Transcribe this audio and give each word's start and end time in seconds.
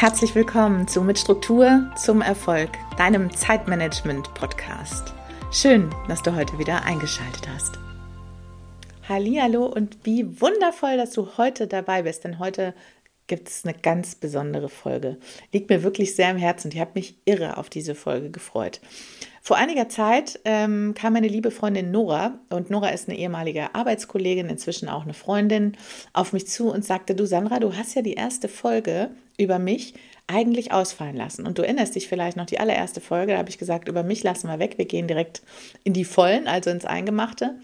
Herzlich 0.00 0.36
willkommen 0.36 0.86
zu 0.86 1.02
Mit 1.02 1.18
Struktur 1.18 1.90
zum 1.96 2.22
Erfolg, 2.22 2.70
deinem 2.98 3.34
Zeitmanagement-Podcast. 3.34 5.12
Schön, 5.50 5.90
dass 6.06 6.22
du 6.22 6.36
heute 6.36 6.56
wieder 6.56 6.84
eingeschaltet 6.84 7.48
hast. 7.48 7.80
Hallo 9.08 9.66
und 9.66 9.98
wie 10.04 10.40
wundervoll, 10.40 10.96
dass 10.96 11.10
du 11.10 11.36
heute 11.36 11.66
dabei 11.66 12.02
bist, 12.02 12.22
denn 12.22 12.38
heute 12.38 12.74
gibt 13.26 13.48
es 13.48 13.64
eine 13.64 13.74
ganz 13.74 14.14
besondere 14.14 14.68
Folge. 14.68 15.18
Liegt 15.50 15.68
mir 15.68 15.82
wirklich 15.82 16.14
sehr 16.14 16.28
am 16.28 16.36
Herzen 16.36 16.68
und 16.68 16.74
ich 16.74 16.80
habe 16.80 16.92
mich 16.94 17.16
irre 17.24 17.56
auf 17.56 17.68
diese 17.68 17.96
Folge 17.96 18.30
gefreut. 18.30 18.80
Vor 19.48 19.56
einiger 19.56 19.88
Zeit 19.88 20.40
ähm, 20.44 20.92
kam 20.94 21.14
meine 21.14 21.26
liebe 21.26 21.50
Freundin 21.50 21.90
Nora, 21.90 22.38
und 22.50 22.68
Nora 22.68 22.90
ist 22.90 23.08
eine 23.08 23.16
ehemalige 23.16 23.74
Arbeitskollegin, 23.74 24.50
inzwischen 24.50 24.90
auch 24.90 25.04
eine 25.04 25.14
Freundin, 25.14 25.74
auf 26.12 26.34
mich 26.34 26.46
zu 26.48 26.70
und 26.70 26.84
sagte, 26.84 27.14
du 27.14 27.24
Sandra, 27.24 27.58
du 27.58 27.74
hast 27.74 27.94
ja 27.94 28.02
die 28.02 28.12
erste 28.12 28.46
Folge 28.46 29.08
über 29.38 29.58
mich 29.58 29.94
eigentlich 30.26 30.72
ausfallen 30.72 31.16
lassen. 31.16 31.46
Und 31.46 31.56
du 31.56 31.62
erinnerst 31.62 31.94
dich 31.94 32.08
vielleicht 32.08 32.36
noch 32.36 32.44
die 32.44 32.60
allererste 32.60 33.00
Folge, 33.00 33.32
da 33.32 33.38
habe 33.38 33.48
ich 33.48 33.56
gesagt, 33.56 33.88
über 33.88 34.02
mich 34.02 34.22
lassen 34.22 34.48
wir 34.48 34.58
weg, 34.58 34.74
wir 34.76 34.84
gehen 34.84 35.08
direkt 35.08 35.40
in 35.82 35.94
die 35.94 36.04
Vollen, 36.04 36.46
also 36.46 36.68
ins 36.68 36.84
Eingemachte. 36.84 37.54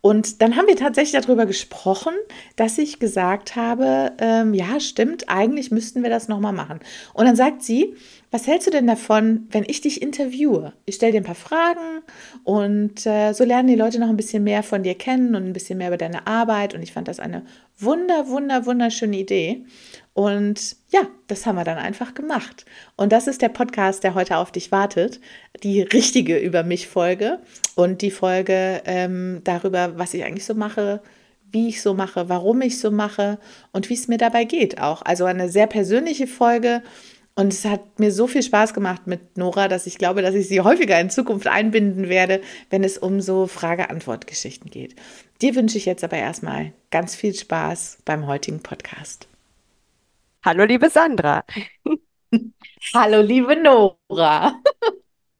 Und 0.00 0.40
dann 0.40 0.56
haben 0.56 0.68
wir 0.68 0.76
tatsächlich 0.76 1.20
darüber 1.20 1.44
gesprochen, 1.44 2.14
dass 2.54 2.78
ich 2.78 2.98
gesagt 2.98 3.56
habe, 3.56 4.12
ähm, 4.18 4.54
ja, 4.54 4.80
stimmt, 4.80 5.28
eigentlich 5.28 5.70
müssten 5.70 6.02
wir 6.02 6.08
das 6.08 6.28
nochmal 6.28 6.54
machen. 6.54 6.80
Und 7.12 7.26
dann 7.26 7.36
sagt 7.36 7.62
sie, 7.62 7.94
was 8.36 8.46
hältst 8.46 8.66
du 8.66 8.70
denn 8.70 8.86
davon, 8.86 9.46
wenn 9.50 9.64
ich 9.66 9.80
dich 9.80 10.02
interviewe? 10.02 10.74
Ich 10.84 10.96
stelle 10.96 11.12
dir 11.12 11.22
ein 11.22 11.24
paar 11.24 11.34
Fragen 11.34 12.02
und 12.44 13.06
äh, 13.06 13.32
so 13.32 13.44
lernen 13.44 13.66
die 13.66 13.76
Leute 13.76 13.98
noch 13.98 14.10
ein 14.10 14.16
bisschen 14.18 14.44
mehr 14.44 14.62
von 14.62 14.82
dir 14.82 14.94
kennen 14.94 15.34
und 15.34 15.46
ein 15.46 15.54
bisschen 15.54 15.78
mehr 15.78 15.88
über 15.88 15.96
deine 15.96 16.26
Arbeit. 16.26 16.74
Und 16.74 16.82
ich 16.82 16.92
fand 16.92 17.08
das 17.08 17.18
eine 17.18 17.46
wunder, 17.78 18.28
wunder, 18.28 18.66
wunderschöne 18.66 19.16
Idee. 19.16 19.64
Und 20.12 20.76
ja, 20.90 21.08
das 21.28 21.46
haben 21.46 21.56
wir 21.56 21.64
dann 21.64 21.78
einfach 21.78 22.12
gemacht. 22.12 22.66
Und 22.94 23.10
das 23.10 23.26
ist 23.26 23.40
der 23.40 23.48
Podcast, 23.48 24.04
der 24.04 24.14
heute 24.14 24.36
auf 24.36 24.52
dich 24.52 24.70
wartet. 24.70 25.18
Die 25.62 25.80
richtige 25.80 26.36
über 26.36 26.62
mich 26.62 26.88
Folge 26.88 27.38
und 27.74 28.02
die 28.02 28.10
Folge 28.10 28.82
ähm, 28.84 29.40
darüber, 29.44 29.96
was 29.96 30.12
ich 30.12 30.24
eigentlich 30.24 30.44
so 30.44 30.54
mache, 30.54 31.00
wie 31.52 31.68
ich 31.68 31.80
so 31.80 31.94
mache, 31.94 32.28
warum 32.28 32.60
ich 32.60 32.78
so 32.78 32.90
mache 32.90 33.38
und 33.72 33.88
wie 33.88 33.94
es 33.94 34.08
mir 34.08 34.18
dabei 34.18 34.44
geht 34.44 34.78
auch. 34.78 35.00
Also 35.00 35.24
eine 35.24 35.48
sehr 35.48 35.66
persönliche 35.66 36.26
Folge 36.26 36.82
und 37.36 37.52
es 37.52 37.64
hat 37.66 37.98
mir 38.00 38.10
so 38.10 38.26
viel 38.26 38.42
Spaß 38.42 38.72
gemacht 38.72 39.06
mit 39.06 39.36
Nora, 39.36 39.68
dass 39.68 39.86
ich 39.86 39.98
glaube, 39.98 40.22
dass 40.22 40.34
ich 40.34 40.48
sie 40.48 40.62
häufiger 40.62 40.98
in 40.98 41.10
Zukunft 41.10 41.46
einbinden 41.46 42.08
werde, 42.08 42.40
wenn 42.70 42.82
es 42.82 42.96
um 42.96 43.20
so 43.20 43.46
Frage-Antwort-Geschichten 43.46 44.70
geht. 44.70 44.96
Dir 45.42 45.54
wünsche 45.54 45.76
ich 45.76 45.84
jetzt 45.84 46.02
aber 46.02 46.16
erstmal 46.16 46.72
ganz 46.90 47.14
viel 47.14 47.34
Spaß 47.34 47.98
beim 48.06 48.26
heutigen 48.26 48.62
Podcast. 48.62 49.28
Hallo, 50.44 50.64
liebe 50.64 50.88
Sandra. 50.88 51.44
Hallo, 52.94 53.20
liebe 53.20 53.54
Nora. 53.54 54.58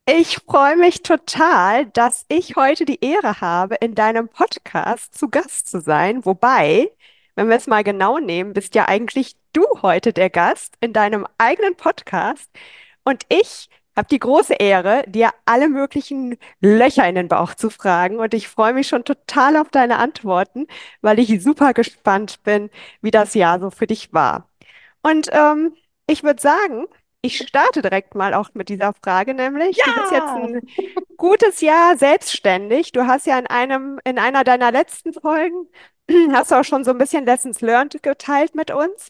Ich 0.07 0.37
freue 0.37 0.77
mich 0.77 1.03
total, 1.03 1.87
dass 1.87 2.27
ich 2.29 2.57
heute 2.57 2.85
die 2.85 3.03
Ehre 3.03 3.41
habe, 3.41 3.77
in 3.77 3.95
deinem 3.95 4.29
Podcast 4.29 5.17
zu 5.17 5.31
Gast 5.31 5.71
zu 5.71 5.81
sein. 5.81 6.27
Wobei, 6.27 6.91
wenn 7.37 7.49
wir 7.49 7.57
es 7.57 7.67
mal 7.67 7.83
genau 7.83 8.19
nehmen, 8.19 8.53
bist 8.53 8.75
ja 8.75 8.87
eigentlich 8.87 9.35
du 9.57 9.65
heute 9.81 10.13
der 10.13 10.29
Gast 10.29 10.75
in 10.81 10.93
deinem 10.93 11.27
eigenen 11.39 11.77
Podcast 11.77 12.51
und 13.05 13.25
ich 13.31 13.71
habe 13.97 14.09
die 14.09 14.19
große 14.19 14.53
Ehre, 14.53 15.05
dir 15.07 15.31
alle 15.47 15.71
möglichen 15.71 16.37
Löcher 16.61 17.09
in 17.09 17.15
den 17.15 17.29
Bauch 17.29 17.55
zu 17.55 17.71
fragen 17.71 18.19
und 18.19 18.35
ich 18.35 18.49
freue 18.49 18.75
mich 18.75 18.89
schon 18.89 19.05
total 19.05 19.57
auf 19.57 19.71
deine 19.71 19.97
Antworten, 19.97 20.67
weil 21.01 21.19
ich 21.19 21.43
super 21.43 21.73
gespannt 21.73 22.43
bin, 22.43 22.69
wie 23.01 23.11
das 23.11 23.33
Jahr 23.33 23.59
so 23.59 23.71
für 23.71 23.87
dich 23.87 24.13
war. 24.13 24.51
Und 25.03 25.29
ähm, 25.33 25.75
ich 26.07 26.23
würde 26.23 26.43
sagen, 26.43 26.85
ich 27.23 27.39
starte 27.39 27.81
direkt 27.81 28.15
mal 28.15 28.35
auch 28.35 28.51
mit 28.53 28.69
dieser 28.69 28.93
Frage, 29.03 29.33
nämlich, 29.33 29.79
ja! 29.79 29.85
du 29.87 30.01
bist 30.01 30.13
jetzt 30.13 30.29
ein 30.29 30.61
gutes 31.17 31.61
Jahr 31.63 31.97
selbstständig. 31.97 32.93
Du 32.93 33.07
hast 33.07 33.27
ja 33.27 33.39
in 33.39 33.47
einem, 33.47 34.01
in 34.05 34.19
einer 34.19 34.45
deiner 34.45 34.71
letzten 34.71 35.15
Folgen 35.15 35.69
hast 36.33 36.51
du 36.51 36.57
auch 36.57 36.65
schon 36.65 36.85
so 36.85 36.91
ein 36.91 36.99
bisschen 36.99 37.25
Lessons 37.25 37.63
learned 37.63 38.03
geteilt 38.03 38.55
mit 38.55 38.71
uns. 38.71 39.09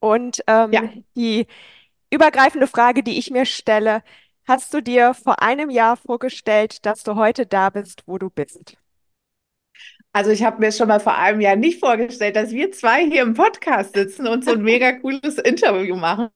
Und 0.00 0.42
ähm, 0.46 0.72
ja. 0.72 0.82
die 1.16 1.46
übergreifende 2.10 2.66
Frage, 2.66 3.02
die 3.02 3.18
ich 3.18 3.30
mir 3.30 3.46
stelle, 3.46 4.02
hast 4.46 4.72
du 4.72 4.80
dir 4.80 5.14
vor 5.14 5.42
einem 5.42 5.70
Jahr 5.70 5.96
vorgestellt, 5.96 6.86
dass 6.86 7.02
du 7.02 7.16
heute 7.16 7.46
da 7.46 7.70
bist, 7.70 8.02
wo 8.06 8.18
du 8.18 8.30
bist? 8.30 8.76
Also 10.12 10.30
ich 10.30 10.42
habe 10.42 10.58
mir 10.58 10.72
schon 10.72 10.88
mal 10.88 11.00
vor 11.00 11.16
einem 11.16 11.40
Jahr 11.40 11.54
nicht 11.54 11.80
vorgestellt, 11.80 12.34
dass 12.34 12.50
wir 12.50 12.72
zwei 12.72 13.04
hier 13.04 13.22
im 13.22 13.34
Podcast 13.34 13.94
sitzen 13.94 14.26
und 14.26 14.44
so 14.44 14.52
ein 14.52 14.62
mega 14.62 14.92
cooles 14.92 15.38
Interview 15.38 15.96
machen. 15.96 16.30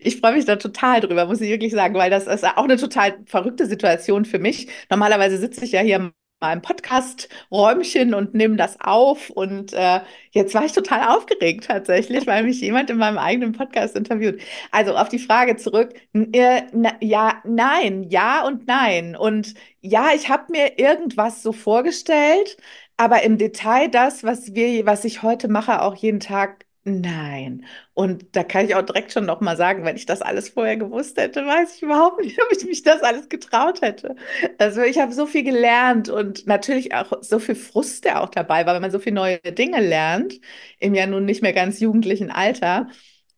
Ich 0.00 0.18
freue 0.18 0.34
mich 0.34 0.44
da 0.44 0.56
total 0.56 1.00
drüber, 1.00 1.26
muss 1.26 1.40
ich 1.40 1.48
wirklich 1.48 1.72
sagen, 1.72 1.94
weil 1.94 2.10
das 2.10 2.26
ist 2.26 2.44
auch 2.44 2.64
eine 2.64 2.76
total 2.76 3.18
verrückte 3.26 3.66
Situation 3.66 4.24
für 4.24 4.40
mich. 4.40 4.68
Normalerweise 4.90 5.38
sitze 5.38 5.64
ich 5.64 5.72
ja 5.72 5.80
hier 5.80 6.12
mal 6.44 6.60
Podcast-Räumchen 6.60 8.14
und 8.14 8.34
nehme 8.34 8.56
das 8.56 8.80
auf. 8.80 9.30
Und 9.30 9.72
äh, 9.72 10.00
jetzt 10.32 10.54
war 10.54 10.64
ich 10.64 10.72
total 10.72 11.16
aufgeregt 11.16 11.64
tatsächlich, 11.66 12.26
weil 12.26 12.44
mich 12.44 12.60
jemand 12.60 12.90
in 12.90 12.98
meinem 12.98 13.18
eigenen 13.18 13.52
Podcast 13.52 13.96
interviewt. 13.96 14.40
Also 14.70 14.94
auf 14.96 15.08
die 15.08 15.18
Frage 15.18 15.56
zurück. 15.56 15.94
Äh, 16.12 16.62
na, 16.72 16.92
ja, 17.00 17.40
nein, 17.44 18.04
ja 18.10 18.46
und 18.46 18.66
nein. 18.66 19.16
Und 19.16 19.54
ja, 19.80 20.08
ich 20.14 20.28
habe 20.28 20.52
mir 20.52 20.78
irgendwas 20.78 21.42
so 21.42 21.52
vorgestellt, 21.52 22.56
aber 22.96 23.22
im 23.22 23.38
Detail 23.38 23.88
das, 23.88 24.22
was 24.24 24.54
wir, 24.54 24.86
was 24.86 25.04
ich 25.04 25.22
heute 25.22 25.48
mache, 25.48 25.82
auch 25.82 25.96
jeden 25.96 26.20
Tag 26.20 26.63
Nein. 26.86 27.64
Und 27.94 28.36
da 28.36 28.44
kann 28.44 28.66
ich 28.66 28.74
auch 28.74 28.82
direkt 28.82 29.10
schon 29.10 29.24
noch 29.24 29.40
mal 29.40 29.56
sagen, 29.56 29.84
wenn 29.86 29.96
ich 29.96 30.04
das 30.04 30.20
alles 30.20 30.50
vorher 30.50 30.76
gewusst 30.76 31.16
hätte, 31.16 31.46
weiß 31.46 31.76
ich 31.76 31.82
überhaupt 31.82 32.20
nicht, 32.20 32.38
ob 32.42 32.52
ich 32.52 32.64
mich 32.66 32.82
das 32.82 33.02
alles 33.02 33.30
getraut 33.30 33.80
hätte. 33.80 34.16
Also 34.58 34.82
ich 34.82 34.98
habe 34.98 35.14
so 35.14 35.24
viel 35.24 35.44
gelernt 35.44 36.10
und 36.10 36.46
natürlich 36.46 36.94
auch 36.94 37.22
so 37.22 37.38
viel 37.38 37.54
Frust, 37.54 38.04
der 38.04 38.20
auch 38.22 38.28
dabei 38.28 38.66
war, 38.66 38.74
wenn 38.74 38.82
man 38.82 38.90
so 38.90 38.98
viele 38.98 39.14
neue 39.14 39.38
Dinge 39.38 39.80
lernt, 39.80 40.38
im 40.78 40.94
ja 40.94 41.06
nun 41.06 41.24
nicht 41.24 41.40
mehr 41.40 41.54
ganz 41.54 41.80
jugendlichen 41.80 42.30
Alter. 42.30 42.88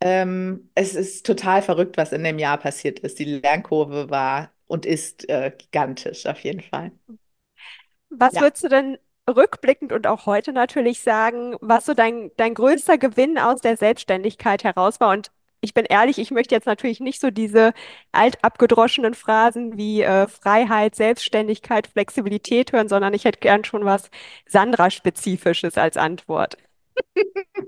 Ähm, 0.01 0.71
es 0.75 0.97
ist 0.97 1.25
total 1.25 1.63
verrückt, 1.63 1.97
was 1.97 2.13
in 2.13 2.25
dem 2.25 2.41
Jahr 2.41 2.59
passiert 2.59 2.99
ist. 2.99 3.19
Die 3.21 3.25
Lernkurve 3.25 4.11
war 4.11 4.53
und 4.67 4.85
ist 4.85 5.29
äh, 5.29 5.53
gigantisch 5.57 6.27
auf 6.27 6.41
jeden 6.41 6.61
Fall. 6.61 6.91
Was 8.11 8.35
ja. 8.35 8.41
würdest 8.41 8.65
du 8.65 8.69
denn 8.69 8.99
rückblickend 9.29 9.93
und 9.93 10.07
auch 10.07 10.27
heute 10.27 10.53
natürlich 10.53 11.01
sagen, 11.01 11.57
was 11.61 11.87
so 11.87 11.95
dein, 11.95 12.31
dein 12.37 12.55
größter 12.55 12.99
Gewinn 12.99 13.39
aus 13.39 13.61
der 13.61 13.77
Selbstständigkeit 13.77 14.65
heraus 14.65 15.01
war. 15.01 15.11
Und 15.11 15.31
ich 15.61 15.75
bin 15.75 15.85
ehrlich, 15.85 16.19
ich 16.19 16.31
möchte 16.31 16.55
jetzt 16.55 16.67
natürlich 16.67 17.01
nicht 17.01 17.21
so 17.21 17.31
diese 17.31 17.73
altabgedroschenen 18.13 19.15
Phrasen 19.15 19.77
wie 19.77 20.03
äh, 20.03 20.29
Freiheit, 20.29 20.95
Selbstständigkeit, 20.95 21.89
Flexibilität 21.89 22.73
hören, 22.73 22.89
sondern 22.89 23.15
ich 23.15 23.25
hätte 23.25 23.41
gern 23.41 23.65
schon 23.65 23.85
was 23.85 24.11
Sandra-spezifisches 24.47 25.77
als 25.77 25.97
Antwort. 25.97 26.57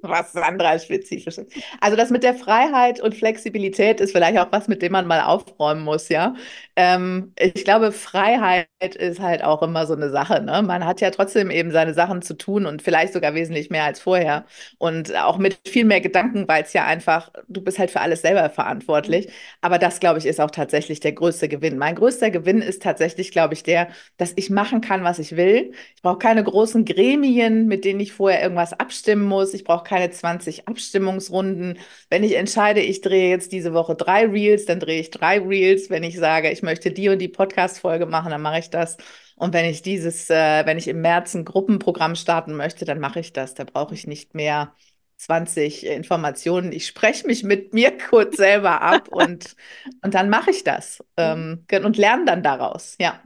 Was 0.03 0.33
Sandra 0.33 0.79
spezifisch 0.79 1.39
ist. 1.39 1.53
Also 1.81 1.97
das 1.97 2.11
mit 2.11 2.23
der 2.23 2.35
Freiheit 2.35 3.01
und 3.01 3.15
Flexibilität 3.15 4.01
ist 4.01 4.13
vielleicht 4.13 4.39
auch 4.39 4.53
was, 4.53 4.69
mit 4.69 4.83
dem 4.83 4.93
man 4.93 5.07
mal 5.07 5.23
aufräumen 5.23 5.83
muss, 5.83 6.09
ja. 6.09 6.35
Ähm, 6.77 7.33
ich 7.39 7.65
glaube, 7.65 7.93
Freiheit 7.93 8.69
ist 8.97 9.21
halt 9.21 9.43
auch 9.43 9.63
immer 9.63 9.87
so 9.87 9.95
eine 9.95 10.11
Sache. 10.11 10.43
Ne? 10.43 10.63
Man 10.63 10.85
hat 10.85 11.01
ja 11.01 11.11
trotzdem 11.11 11.51
eben 11.51 11.71
seine 11.73 11.95
Sachen 11.95 12.23
zu 12.23 12.35
tun 12.35 12.67
und 12.67 12.83
vielleicht 12.83 13.13
sogar 13.13 13.35
wesentlich 13.35 13.71
mehr 13.71 13.85
als 13.85 14.01
vorher. 14.01 14.45
Und 14.79 15.15
auch 15.17 15.39
mit 15.39 15.59
viel 15.67 15.85
mehr 15.85 16.01
Gedanken, 16.01 16.47
weil 16.49 16.63
es 16.63 16.73
ja 16.73 16.85
einfach, 16.87 17.31
du 17.49 17.61
bist 17.63 17.79
halt 17.79 17.91
für 17.91 18.01
alles 18.01 18.23
selber 18.23 18.49
verantwortlich. 18.51 19.29
Aber 19.61 19.79
das, 19.79 20.01
glaube 20.01 20.19
ich, 20.19 20.27
ist 20.27 20.41
auch 20.41 20.51
tatsächlich 20.51 21.01
der 21.01 21.13
größte 21.13 21.49
Gewinn. 21.49 21.79
Mein 21.79 21.95
größter 21.97 22.31
Gewinn 22.31 22.63
ist 22.63 22.83
tatsächlich, 22.83 23.31
glaube 23.33 23.55
ich, 23.55 23.63
der, 23.63 23.89
dass 24.17 24.33
ich 24.37 24.51
machen 24.51 24.81
kann, 24.81 25.05
was 25.05 25.19
ich 25.19 25.37
will. 25.37 25.73
Ich 25.97 26.03
brauche 26.03 26.19
keine 26.19 26.45
großen 26.45 26.85
Gremien, 26.85 27.67
mit 27.67 27.85
denen 27.85 28.01
ich 28.01 28.13
vorher 28.13 28.43
irgendwas 28.43 28.73
abstimmen 29.19 29.29
muss. 29.29 29.55
Ich 29.55 29.65
brauche 29.65 29.85
keine 29.85 30.11
20 30.11 30.69
Abstimmungsrunden. 30.69 31.79
Wenn 32.11 32.25
ich 32.25 32.37
entscheide, 32.37 32.81
ich 32.81 33.01
drehe 33.01 33.31
jetzt 33.31 33.53
diese 33.53 33.75
Woche 33.75 33.95
drei 33.95 34.27
Reels, 34.27 34.65
dann 34.67 34.81
drehe 34.81 35.01
ich 35.01 35.11
drei 35.11 35.39
Reels. 35.39 35.91
Wenn 35.91 36.03
ich 36.03 36.17
sage, 36.17 36.51
ich 36.51 36.63
möchte 36.63 36.91
die 36.91 37.09
und 37.09 37.19
die 37.19 37.29
Podcast-Folge 37.29 38.07
machen, 38.07 38.31
dann 38.31 38.43
mache 38.43 38.61
ich 38.61 38.71
das. 38.71 38.97
Und 39.37 39.53
wenn 39.55 39.65
ich 39.65 39.83
dieses, 39.83 40.31
äh, 40.31 40.67
wenn 40.67 40.79
ich 40.79 40.89
im 40.89 41.01
März 41.01 41.35
ein 41.35 41.45
Gruppenprogramm 41.45 42.15
starten 42.17 42.57
möchte, 42.57 42.85
dann 42.85 43.01
mache 43.01 43.21
ich 43.21 43.33
das. 43.33 43.55
Da 43.55 43.65
brauche 43.65 43.95
ich 43.95 44.07
nicht 44.07 44.35
mehr 44.35 44.75
20 45.17 45.87
Informationen. 45.87 46.73
Ich 46.73 46.87
spreche 46.87 47.27
mich 47.27 47.43
mit 47.43 47.75
mir 47.75 47.97
kurz 47.97 48.37
selber 48.37 48.83
ab 48.83 49.09
und, 49.09 49.57
und 50.03 50.15
dann 50.15 50.29
mache 50.29 50.51
ich 50.51 50.65
das 50.65 51.05
ähm, 51.17 51.65
und 51.71 51.97
lerne 51.97 52.25
dann 52.25 52.43
daraus. 52.43 52.97
Ja. 53.01 53.21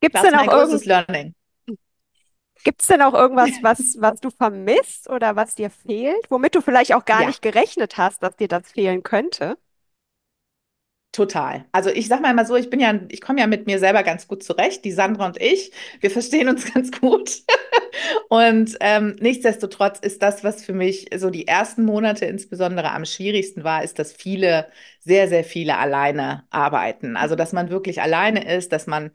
Gibt 0.00 0.16
es 0.16 0.22
denn 0.22 0.34
auch 0.34 0.46
großes 0.46 0.86
Learning? 0.86 1.34
Gibt 2.64 2.82
es 2.82 2.88
denn 2.88 3.02
auch 3.02 3.14
irgendwas, 3.14 3.50
was, 3.62 3.96
was 4.00 4.20
du 4.20 4.30
vermisst 4.30 5.08
oder 5.08 5.36
was 5.36 5.54
dir 5.54 5.70
fehlt, 5.70 6.30
womit 6.30 6.54
du 6.54 6.60
vielleicht 6.60 6.94
auch 6.94 7.04
gar 7.04 7.22
ja. 7.22 7.26
nicht 7.26 7.42
gerechnet 7.42 7.96
hast, 7.96 8.22
dass 8.22 8.36
dir 8.36 8.48
das 8.48 8.70
fehlen 8.70 9.02
könnte? 9.02 9.56
Total. 11.12 11.64
Also 11.72 11.90
ich 11.90 12.06
sage 12.06 12.22
mal 12.22 12.30
immer 12.30 12.44
so, 12.44 12.54
ich 12.54 12.70
bin 12.70 12.78
ja, 12.78 12.94
ich 13.08 13.20
komme 13.20 13.40
ja 13.40 13.48
mit 13.48 13.66
mir 13.66 13.80
selber 13.80 14.04
ganz 14.04 14.28
gut 14.28 14.44
zurecht, 14.44 14.84
die 14.84 14.92
Sandra 14.92 15.26
und 15.26 15.40
ich, 15.42 15.72
wir 16.00 16.10
verstehen 16.10 16.48
uns 16.48 16.72
ganz 16.72 16.92
gut. 16.92 17.42
Und 18.28 18.76
ähm, 18.80 19.16
nichtsdestotrotz 19.20 19.98
ist 19.98 20.22
das, 20.22 20.44
was 20.44 20.64
für 20.64 20.72
mich 20.72 21.08
so 21.16 21.30
die 21.30 21.48
ersten 21.48 21.84
Monate 21.84 22.26
insbesondere 22.26 22.92
am 22.92 23.04
schwierigsten 23.04 23.64
war, 23.64 23.82
ist, 23.82 23.98
dass 23.98 24.12
viele, 24.12 24.68
sehr, 25.00 25.28
sehr 25.28 25.42
viele 25.44 25.78
alleine 25.78 26.44
arbeiten. 26.50 27.16
Also 27.16 27.34
dass 27.34 27.52
man 27.52 27.70
wirklich 27.70 28.00
alleine 28.02 28.54
ist, 28.54 28.70
dass 28.72 28.86
man 28.86 29.10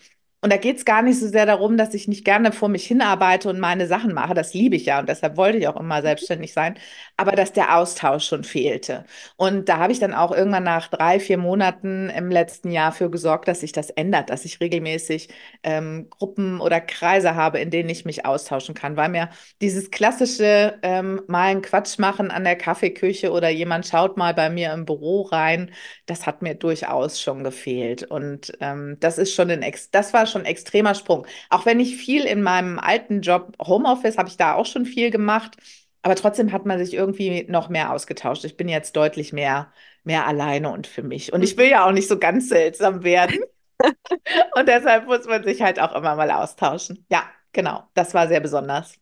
und 0.46 0.52
da 0.54 0.58
geht 0.58 0.78
es 0.78 0.86
gar 0.86 1.02
nicht 1.02 1.20
so 1.20 1.28
sehr 1.28 1.48
darum, 1.48 1.76
dass 1.76 1.96
ich 1.96 2.08
nicht 2.08 2.24
gerne 2.24 2.52
vor 2.52 2.70
mich 2.70 2.86
hinarbeite 2.86 3.50
und 3.50 3.60
meine 3.60 3.88
Sachen 3.88 4.14
mache. 4.14 4.36
Das 4.36 4.54
liebe 4.54 4.76
ich 4.76 4.86
ja 4.86 5.00
und 5.00 5.10
deshalb 5.10 5.38
wollte 5.38 5.58
ich 5.58 5.68
auch 5.68 5.80
immer 5.80 6.04
selbstständig 6.04 6.54
sein. 6.54 6.78
Aber 7.18 7.32
dass 7.32 7.52
der 7.52 7.76
Austausch 7.76 8.28
schon 8.28 8.44
fehlte. 8.44 9.06
Und 9.38 9.70
da 9.70 9.78
habe 9.78 9.92
ich 9.92 10.00
dann 10.00 10.14
auch 10.14 10.32
irgendwann 10.32 10.64
nach 10.64 10.88
drei, 10.90 11.20
vier 11.20 11.38
Monaten 11.40 12.12
im 12.12 12.30
letzten 12.30 12.70
Jahr 12.70 12.92
für 12.92 13.10
gesorgt, 13.10 13.48
dass 13.48 13.62
sich 13.62 13.72
das 13.72 13.90
ändert, 13.90 14.30
dass 14.30 14.46
ich 14.46 14.60
regelmäßig 14.60 15.30
ähm, 15.64 16.10
Gruppen 16.12 16.62
oder 16.62 16.80
Kreise 16.80 17.34
habe, 17.36 17.60
in 17.60 17.72
denen 17.72 17.90
ich 17.90 18.06
mich 18.06 18.26
austauschen 18.26 18.76
kann. 18.76 18.98
Weil 18.98 19.10
mir 19.10 19.30
dieses 19.62 19.90
klassische 19.90 20.78
ähm, 20.84 21.22
mal 21.28 21.48
einen 21.48 21.64
Quatsch 21.64 21.98
machen 21.98 22.30
an 22.30 22.44
der 22.44 22.56
Kaffeeküche 22.56 23.32
oder 23.32 23.50
jemand 23.50 23.88
schaut 23.88 24.16
mal 24.16 24.36
bei 24.36 24.52
mir 24.52 24.74
im 24.74 24.86
Büro 24.86 25.24
rein, 25.24 25.72
das 26.06 26.28
hat 26.28 26.44
mir 26.44 26.54
durchaus 26.54 27.20
schon 27.20 27.44
gefehlt. 27.44 28.04
Und 28.04 28.52
ähm, 28.60 28.98
das 29.00 29.18
ist 29.18 29.34
schon 29.34 29.50
ein 29.50 29.64
Ex 29.64 29.90
das 29.90 30.14
war 30.14 30.26
schon 30.28 30.35
schon 30.36 30.44
ein 30.44 30.46
extremer 30.52 30.96
Sprung. 30.96 31.26
Auch 31.50 31.66
wenn 31.66 31.80
ich 31.80 31.96
viel 31.98 32.26
in 32.26 32.44
meinem 32.44 32.80
alten 32.80 33.22
Job 33.22 33.54
Homeoffice 33.66 34.18
habe 34.18 34.30
ich 34.30 34.38
da 34.38 34.54
auch 34.56 34.66
schon 34.66 34.86
viel 34.86 35.12
gemacht, 35.12 35.58
aber 36.02 36.16
trotzdem 36.16 36.52
hat 36.52 36.66
man 36.66 36.78
sich 36.78 36.94
irgendwie 36.94 37.46
noch 37.50 37.70
mehr 37.70 37.92
ausgetauscht. 37.92 38.46
Ich 38.46 38.58
bin 38.58 38.70
jetzt 38.70 38.96
deutlich 38.96 39.34
mehr 39.34 39.72
mehr 40.06 40.28
alleine 40.28 40.72
und 40.72 40.88
für 40.88 41.04
mich. 41.04 41.34
Und 41.34 41.44
ich 41.44 41.58
will 41.58 41.68
ja 41.70 41.86
auch 41.86 41.92
nicht 41.92 42.08
so 42.08 42.18
ganz 42.20 42.48
seltsam 42.50 43.04
werden. 43.04 43.40
und 44.56 44.68
deshalb 44.68 45.08
muss 45.08 45.26
man 45.26 45.44
sich 45.44 45.62
halt 45.62 45.80
auch 45.80 45.94
immer 45.96 46.16
mal 46.16 46.32
austauschen. 46.32 47.06
Ja, 47.10 47.24
genau. 47.52 47.84
Das 47.94 48.14
war 48.14 48.28
sehr 48.28 48.40
besonders. 48.40 49.00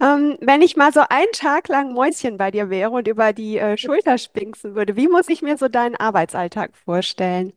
Ähm, 0.00 0.38
wenn 0.40 0.62
ich 0.62 0.76
mal 0.76 0.92
so 0.92 1.00
einen 1.08 1.32
Tag 1.32 1.68
lang 1.68 1.92
Mäuschen 1.92 2.38
bei 2.38 2.50
dir 2.50 2.70
wäre 2.70 2.90
und 2.90 3.06
über 3.06 3.32
die 3.34 3.58
äh, 3.58 3.76
Schulter 3.76 4.16
spinksen 4.16 4.74
würde, 4.74 4.96
wie 4.96 5.08
muss 5.08 5.28
ich 5.28 5.42
mir 5.42 5.58
so 5.58 5.68
deinen 5.68 5.96
Arbeitsalltag 5.96 6.76
vorstellen? 6.76 7.52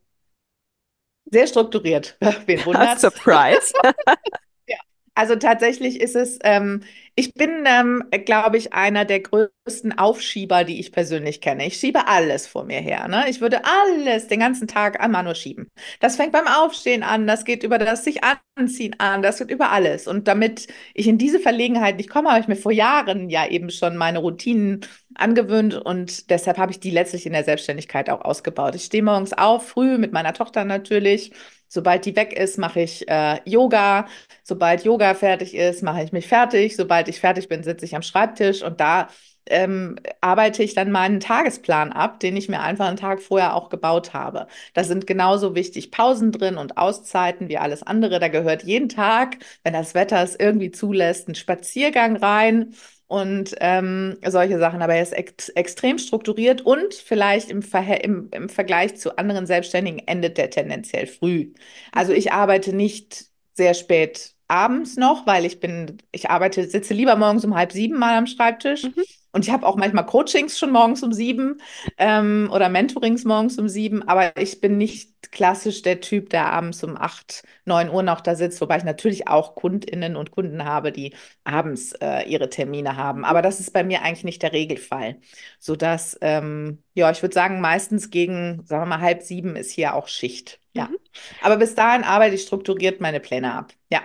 Sehr 1.26 1.48
strukturiert. 1.48 2.18
Wen 2.46 2.66
wundert's? 2.66 3.02
Surprise. 3.02 3.74
ja. 4.68 4.78
Also 5.16 5.36
tatsächlich 5.36 6.00
ist 6.02 6.16
es, 6.16 6.40
ähm, 6.44 6.84
ich 7.16 7.34
bin, 7.36 7.64
ähm, 7.66 8.04
glaube 8.26 8.58
ich, 8.58 8.74
einer 8.74 9.06
der 9.06 9.20
größten 9.20 9.98
Aufschieber, 9.98 10.64
die 10.64 10.80
ich 10.80 10.92
persönlich 10.92 11.42
kenne. 11.42 11.68
Ich 11.68 11.78
schiebe 11.78 12.08
alles 12.08 12.48
vor 12.48 12.64
mir 12.66 12.80
her. 12.80 13.08
Ne? 13.08 13.26
Ich 13.30 13.40
würde 13.40 13.62
alles 13.64 14.28
den 14.28 14.40
ganzen 14.40 14.68
Tag 14.68 15.00
einmal 15.00 15.24
nur 15.24 15.36
schieben. 15.36 15.68
Das 16.00 16.16
fängt 16.16 16.32
beim 16.32 16.48
Aufstehen 16.48 17.04
an, 17.04 17.28
das 17.28 17.46
geht 17.46 17.64
über 17.64 17.78
das 17.78 18.04
sich 18.04 18.22
anziehen 18.56 18.96
an, 19.00 19.22
das 19.22 19.38
geht 19.38 19.52
über 19.52 19.72
alles. 19.72 20.08
Und 20.08 20.28
damit 20.28 20.68
ich 20.96 21.08
in 21.08 21.20
diese 21.20 21.40
Verlegenheit 21.40 21.98
nicht 21.98 22.10
komme, 22.10 22.30
habe 22.30 22.42
ich 22.42 22.48
mir 22.48 22.56
vor 22.56 22.72
Jahren 22.72 23.30
ja 23.30 23.48
eben 23.48 23.70
schon 23.70 23.96
meine 23.96 24.20
Routinen 24.20 24.82
angewöhnt 25.16 25.76
und 25.76 26.32
deshalb 26.32 26.58
habe 26.58 26.72
ich 26.72 26.80
die 26.80 26.90
letztlich 26.90 27.28
in 27.28 27.34
der 27.34 27.44
Selbstständigkeit 27.44 28.10
auch 28.10 28.22
ausgebaut. 28.22 28.74
Ich 28.76 28.86
stehe 28.86 29.04
morgens 29.04 29.34
auf, 29.34 29.68
früh 29.68 29.98
mit 30.00 30.14
meiner 30.14 30.34
Tochter 30.34 30.66
natürlich. 30.66 31.32
Sobald 31.74 32.06
die 32.06 32.16
weg 32.16 32.34
ist, 32.34 32.60
mache 32.60 32.82
ich 32.82 33.08
äh, 33.10 33.40
Yoga. 33.50 34.08
Sobald 34.44 34.84
Yoga 34.84 35.16
fertig 35.16 35.56
ist, 35.56 35.82
mache 35.82 36.04
ich 36.04 36.12
mich 36.12 36.28
fertig. 36.28 36.76
Sobald 36.76 37.03
ich 37.10 37.20
fertig 37.20 37.48
bin, 37.48 37.64
sitze 37.64 37.86
ich 37.86 37.96
am 37.96 38.02
Schreibtisch 38.02 38.64
und 38.64 38.80
da 38.80 39.08
ähm, 39.46 39.98
arbeite 40.22 40.64
ich 40.64 40.74
dann 40.74 40.92
meinen 40.92 41.20
Tagesplan 41.20 41.92
ab, 41.92 42.20
den 42.20 42.38
ich 42.38 42.50
mir 42.50 42.62
einfach 42.62 42.88
einen 42.88 42.98
Tag 42.98 43.22
vorher 43.22 43.56
auch 43.56 43.70
gebaut 43.70 44.14
habe. 44.14 44.48
Da 44.74 44.84
sind 44.84 45.08
genauso 45.08 45.56
wichtig 45.56 45.92
Pausen 45.92 46.32
drin 46.32 46.58
und 46.58 46.78
Auszeiten 46.78 47.50
wie 47.50 47.58
alles 47.58 47.84
andere. 47.84 48.20
Da 48.20 48.30
gehört 48.30 48.64
jeden 48.64 48.90
Tag, 48.90 49.38
wenn 49.64 49.74
das 49.74 49.94
Wetter 49.94 50.22
es 50.24 50.36
irgendwie 50.36 50.72
zulässt, 50.72 51.28
ein 51.28 51.36
Spaziergang 51.36 52.16
rein 52.16 52.74
und 53.08 53.56
ähm, 53.60 54.18
solche 54.26 54.60
Sachen. 54.60 54.82
Aber 54.82 54.96
er 54.96 55.04
ist 55.04 55.14
ex 55.14 55.50
extrem 55.50 55.98
strukturiert 56.00 56.62
und 56.62 56.94
vielleicht 56.94 57.50
im, 57.52 57.62
im, 58.02 58.30
im 58.32 58.50
Vergleich 58.50 58.96
zu 58.98 59.18
anderen 59.18 59.46
Selbstständigen 59.46 60.00
endet 60.08 60.38
der 60.38 60.50
tendenziell 60.50 61.08
früh. 61.08 61.54
Also 61.92 62.14
ich 62.14 62.32
arbeite 62.32 62.74
nicht 62.74 63.26
sehr 63.54 63.74
spät 63.74 64.34
abends 64.54 64.98
noch, 64.98 65.26
weil 65.26 65.46
ich 65.46 65.60
bin, 65.60 65.98
ich 66.12 66.30
arbeite, 66.30 66.68
sitze 66.68 66.94
lieber 66.94 67.16
morgens 67.16 67.44
um 67.44 67.56
halb 67.56 67.72
sieben 67.72 67.98
mal 67.98 68.16
am 68.16 68.28
Schreibtisch. 68.28 68.84
Mhm. 68.84 69.04
Und 69.32 69.46
ich 69.46 69.52
habe 69.52 69.66
auch 69.66 69.76
manchmal 69.76 70.06
Coachings 70.06 70.60
schon 70.60 70.72
morgens 70.72 71.02
um 71.02 71.12
sieben 71.12 71.60
ähm, 71.98 72.52
oder 72.54 72.70
Mentorings 72.70 73.26
morgens 73.26 73.58
um 73.58 73.68
sieben, 73.68 74.08
aber 74.08 74.38
ich 74.38 74.62
bin 74.62 74.78
nicht 74.78 75.32
klassisch 75.32 75.82
der 75.82 76.02
Typ, 76.02 76.30
der 76.30 76.54
abends 76.54 76.84
um 76.84 76.96
acht, 76.96 77.42
neun 77.66 77.90
Uhr 77.90 78.04
noch 78.04 78.22
da 78.22 78.36
sitzt, 78.36 78.62
wobei 78.62 78.78
ich 78.78 78.84
natürlich 78.84 79.28
auch 79.28 79.56
KundInnen 79.56 80.16
und 80.16 80.30
Kunden 80.30 80.64
habe, 80.66 80.92
die 80.92 81.16
abends 81.46 81.94
äh, 81.94 82.30
ihre 82.30 82.52
Termine 82.52 82.96
haben. 82.96 83.26
Aber 83.26 83.42
das 83.42 83.60
ist 83.60 83.74
bei 83.74 83.84
mir 83.84 84.04
eigentlich 84.04 84.24
nicht 84.24 84.44
der 84.44 84.54
Regelfall. 84.54 85.18
Sodass, 85.58 86.16
ähm, 86.22 86.84
ja, 86.94 87.10
ich 87.10 87.24
würde 87.24 87.34
sagen, 87.34 87.60
meistens 87.60 88.12
gegen, 88.12 88.64
sagen 88.66 88.84
wir 88.84 88.98
mal, 88.98 89.02
halb 89.02 89.24
sieben 89.24 89.56
ist 89.56 89.72
hier 89.72 89.96
auch 89.96 90.08
Schicht. 90.08 90.60
Ja. 90.74 90.90
Mhm. 90.90 90.98
Aber 91.42 91.58
bis 91.58 91.74
dahin 91.74 92.04
arbeite 92.04 92.36
ich 92.36 92.44
strukturiert 92.44 93.02
meine 93.02 93.20
Pläne 93.20 93.52
ab. 93.56 93.74
Ja. 93.92 94.02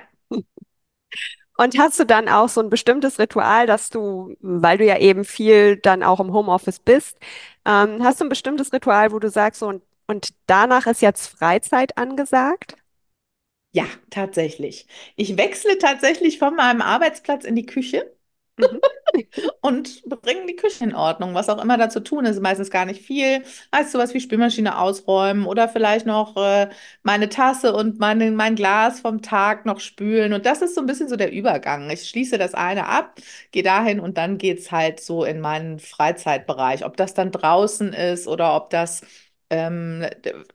Und 1.57 1.77
hast 1.79 1.99
du 1.99 2.05
dann 2.05 2.29
auch 2.29 2.49
so 2.49 2.61
ein 2.61 2.71
bestimmtes 2.71 3.19
Ritual, 3.19 3.67
dass 3.67 3.91
du, 3.91 4.37
weil 4.41 4.79
du 4.79 4.85
ja 4.85 4.99
eben 4.99 5.25
viel 5.25 5.77
dann 5.77 6.03
auch 6.05 6.21
im 6.21 6.33
Homeoffice 6.33 6.79
bist, 6.79 7.19
ähm, 7.65 8.03
hast 8.05 8.21
du 8.21 8.25
ein 8.27 8.29
bestimmtes 8.29 8.73
Ritual, 8.73 9.11
wo 9.13 9.19
du 9.19 9.29
sagst, 9.29 9.61
so, 9.61 9.69
und, 9.69 9.83
und 10.07 10.31
danach 10.47 10.87
ist 10.87 11.03
jetzt 11.03 11.27
Freizeit 11.27 11.99
angesagt? 11.99 12.77
Ja, 13.73 13.87
tatsächlich. 14.11 14.87
Ich 15.17 15.37
wechsle 15.39 15.79
tatsächlich 15.79 16.39
von 16.39 16.55
meinem 16.57 16.81
Arbeitsplatz 16.83 17.45
in 17.45 17.55
die 17.57 17.65
Küche. 17.67 18.15
Mhm. 18.59 18.81
und 19.61 20.03
bringen 20.23 20.47
die 20.47 20.57
Küche 20.57 20.85
in 20.85 20.95
Ordnung, 20.95 21.35
was 21.35 21.49
auch 21.49 21.63
immer 21.63 21.79
da 21.79 21.89
zu 21.89 22.01
tun 22.01 22.25
ist. 22.25 22.41
Meistens 22.41 22.71
gar 22.71 22.85
nicht 22.85 23.03
viel. 23.03 23.43
Heißt 23.75 23.93
sowas 23.93 24.15
wie 24.15 24.21
Spülmaschine 24.21 24.79
ausräumen 24.79 25.47
oder 25.47 25.69
vielleicht 25.69 26.07
noch 26.07 26.37
äh, 26.37 26.69
meine 27.03 27.29
Tasse 27.29 27.75
und 27.75 27.99
meine, 27.99 28.31
mein 28.31 28.55
Glas 28.55 29.01
vom 29.01 29.23
Tag 29.23 29.67
noch 29.67 29.81
spülen. 29.81 30.33
Und 30.33 30.47
das 30.47 30.63
ist 30.63 30.75
so 30.75 30.81
ein 30.81 30.87
bisschen 30.87 31.09
so 31.09 31.17
der 31.17 31.33
Übergang. 31.33 31.91
Ich 31.91 32.09
schließe 32.09 32.39
das 32.39 32.55
eine 32.55 32.87
ab, 32.87 33.17
gehe 33.53 33.63
dahin 33.63 34.01
und 34.01 34.19
dann 34.19 34.39
geht 34.39 34.59
es 34.61 34.73
halt 34.73 35.01
so 35.01 35.25
in 35.25 35.41
meinen 35.41 35.79
Freizeitbereich. 35.79 36.85
Ob 36.85 36.97
das 36.97 37.15
dann 37.15 37.31
draußen 37.33 37.93
ist 37.93 38.27
oder 38.29 38.55
ob 38.57 38.71
das 38.71 39.03
ähm, 39.51 40.05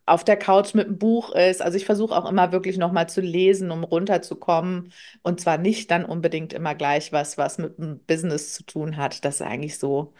auf 0.05 0.23
der 0.23 0.37
Couch 0.37 0.73
mit 0.75 0.87
einem 0.87 0.97
Buch 0.97 1.31
ist. 1.33 1.61
Also 1.61 1.77
ich 1.77 1.85
versuche 1.85 2.15
auch 2.15 2.29
immer 2.29 2.51
wirklich 2.51 2.77
nochmal 2.77 3.09
zu 3.09 3.21
lesen, 3.21 3.71
um 3.71 3.83
runterzukommen. 3.83 4.91
Und 5.23 5.41
zwar 5.41 5.57
nicht 5.57 5.89
dann 5.91 6.05
unbedingt 6.05 6.53
immer 6.53 6.75
gleich 6.75 7.11
was, 7.11 7.37
was 7.37 7.57
mit 7.57 7.77
dem 7.79 7.99
Business 8.05 8.53
zu 8.53 8.63
tun 8.65 8.97
hat. 8.97 9.25
Das 9.25 9.35
ist 9.35 9.41
eigentlich 9.41 9.77
so 9.79 10.13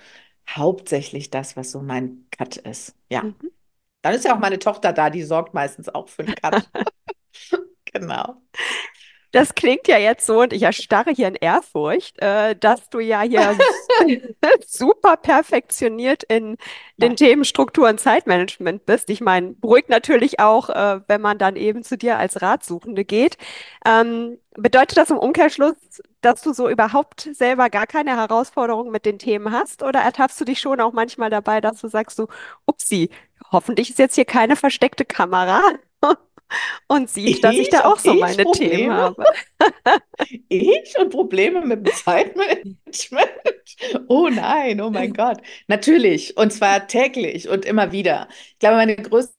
hauptsächlich 0.50 1.30
das, 1.30 1.56
was 1.58 1.72
so 1.72 1.82
mein 1.82 2.25
Cut 2.32 2.58
ist. 2.58 2.96
Ja. 3.10 3.24
Mhm. 3.24 3.36
Dann 4.01 4.15
ist 4.15 4.25
ja 4.25 4.36
auch 4.36 4.39
meine 4.39 4.60
Tochter 4.60 4.94
da, 4.94 5.10
die 5.10 5.24
sorgt 5.24 5.53
meistens 5.53 5.89
auch 5.89 6.10
für 6.10 6.24
den 6.24 6.36
Cut. 6.36 6.70
genau. 7.86 8.42
Das 9.34 9.56
klingt 9.56 9.88
ja 9.88 9.98
jetzt 9.98 10.28
so, 10.28 10.42
und 10.42 10.54
ich 10.54 10.62
erstarre 10.62 11.10
hier 11.10 11.28
in 11.28 11.34
Ehrfurcht, 11.34 12.22
äh, 12.22 12.56
dass 12.56 12.88
du 12.92 13.00
ja 13.00 13.22
hier 13.22 13.58
super 14.68 15.18
perfektioniert 15.18 16.22
in 16.22 16.56
den 16.98 17.16
Themen 17.16 17.44
Struktur 17.44 17.90
und 17.90 18.00
Zeitmanagement 18.00 18.86
bist. 18.86 19.10
Ich 19.10 19.22
meine, 19.22 19.54
beruhigt 19.54 19.90
natürlich 19.90 20.40
auch, 20.40 20.70
äh, 20.70 21.02
wenn 21.08 21.20
man 21.20 21.40
dann 21.40 21.56
eben 21.56 21.82
zu 21.82 21.98
dir 21.98 22.20
als 22.20 22.44
Ratsuchende 22.44 23.06
geht. 23.06 23.38
Ähm, 23.88 24.38
bedeutet 24.54 25.00
das 25.00 25.10
im 25.10 25.18
Umkehrschluss, 25.18 25.78
dass 26.22 26.44
du 26.44 26.54
so 26.54 26.70
überhaupt 26.70 27.28
selber 27.34 27.72
gar 27.72 27.88
keine 27.88 28.16
Herausforderungen 28.16 28.92
mit 28.92 29.04
den 29.08 29.18
Themen 29.18 29.52
hast? 29.52 29.82
Oder 29.82 30.02
ertappst 30.02 30.40
du 30.40 30.46
dich 30.46 30.60
schon 30.60 30.80
auch 30.80 30.94
manchmal 30.94 31.32
dabei, 31.32 31.60
dass 31.60 31.82
du 31.82 31.88
sagst 31.88 32.18
so, 32.18 32.28
upsi, 32.68 33.10
hoffentlich 33.52 33.90
ist 33.90 33.98
jetzt 33.98 34.13
hier 34.13 34.25
keine 34.25 34.56
versteckte 34.56 35.06
Kamera? 35.06 35.60
Und 36.88 37.10
sieht, 37.10 37.27
ich, 37.27 37.41
dass 37.41 37.55
ich 37.55 37.69
da 37.69 37.86
auch 37.86 38.00
so 38.00 38.13
meine 38.13 38.43
Probleme? 38.43 38.72
Themen 38.72 38.93
habe. 38.93 39.24
ich 40.50 40.93
und 41.00 41.10
Probleme 41.10 41.62
mit 41.65 41.86
dem 41.86 41.93
Zeitmanagement? 41.93 42.77
Oh 44.07 44.29
nein, 44.29 44.81
oh 44.81 44.89
mein 44.89 45.13
Gott. 45.13 45.41
Natürlich, 45.67 46.38
und 46.38 46.51
zwar 46.51 46.88
täglich 46.88 47.50
und 47.50 47.65
immer 47.65 47.91
wieder. 47.91 48.27
Ich 48.51 48.60
glaube, 48.60 48.77
meine 48.77 48.95
größte 48.95 49.33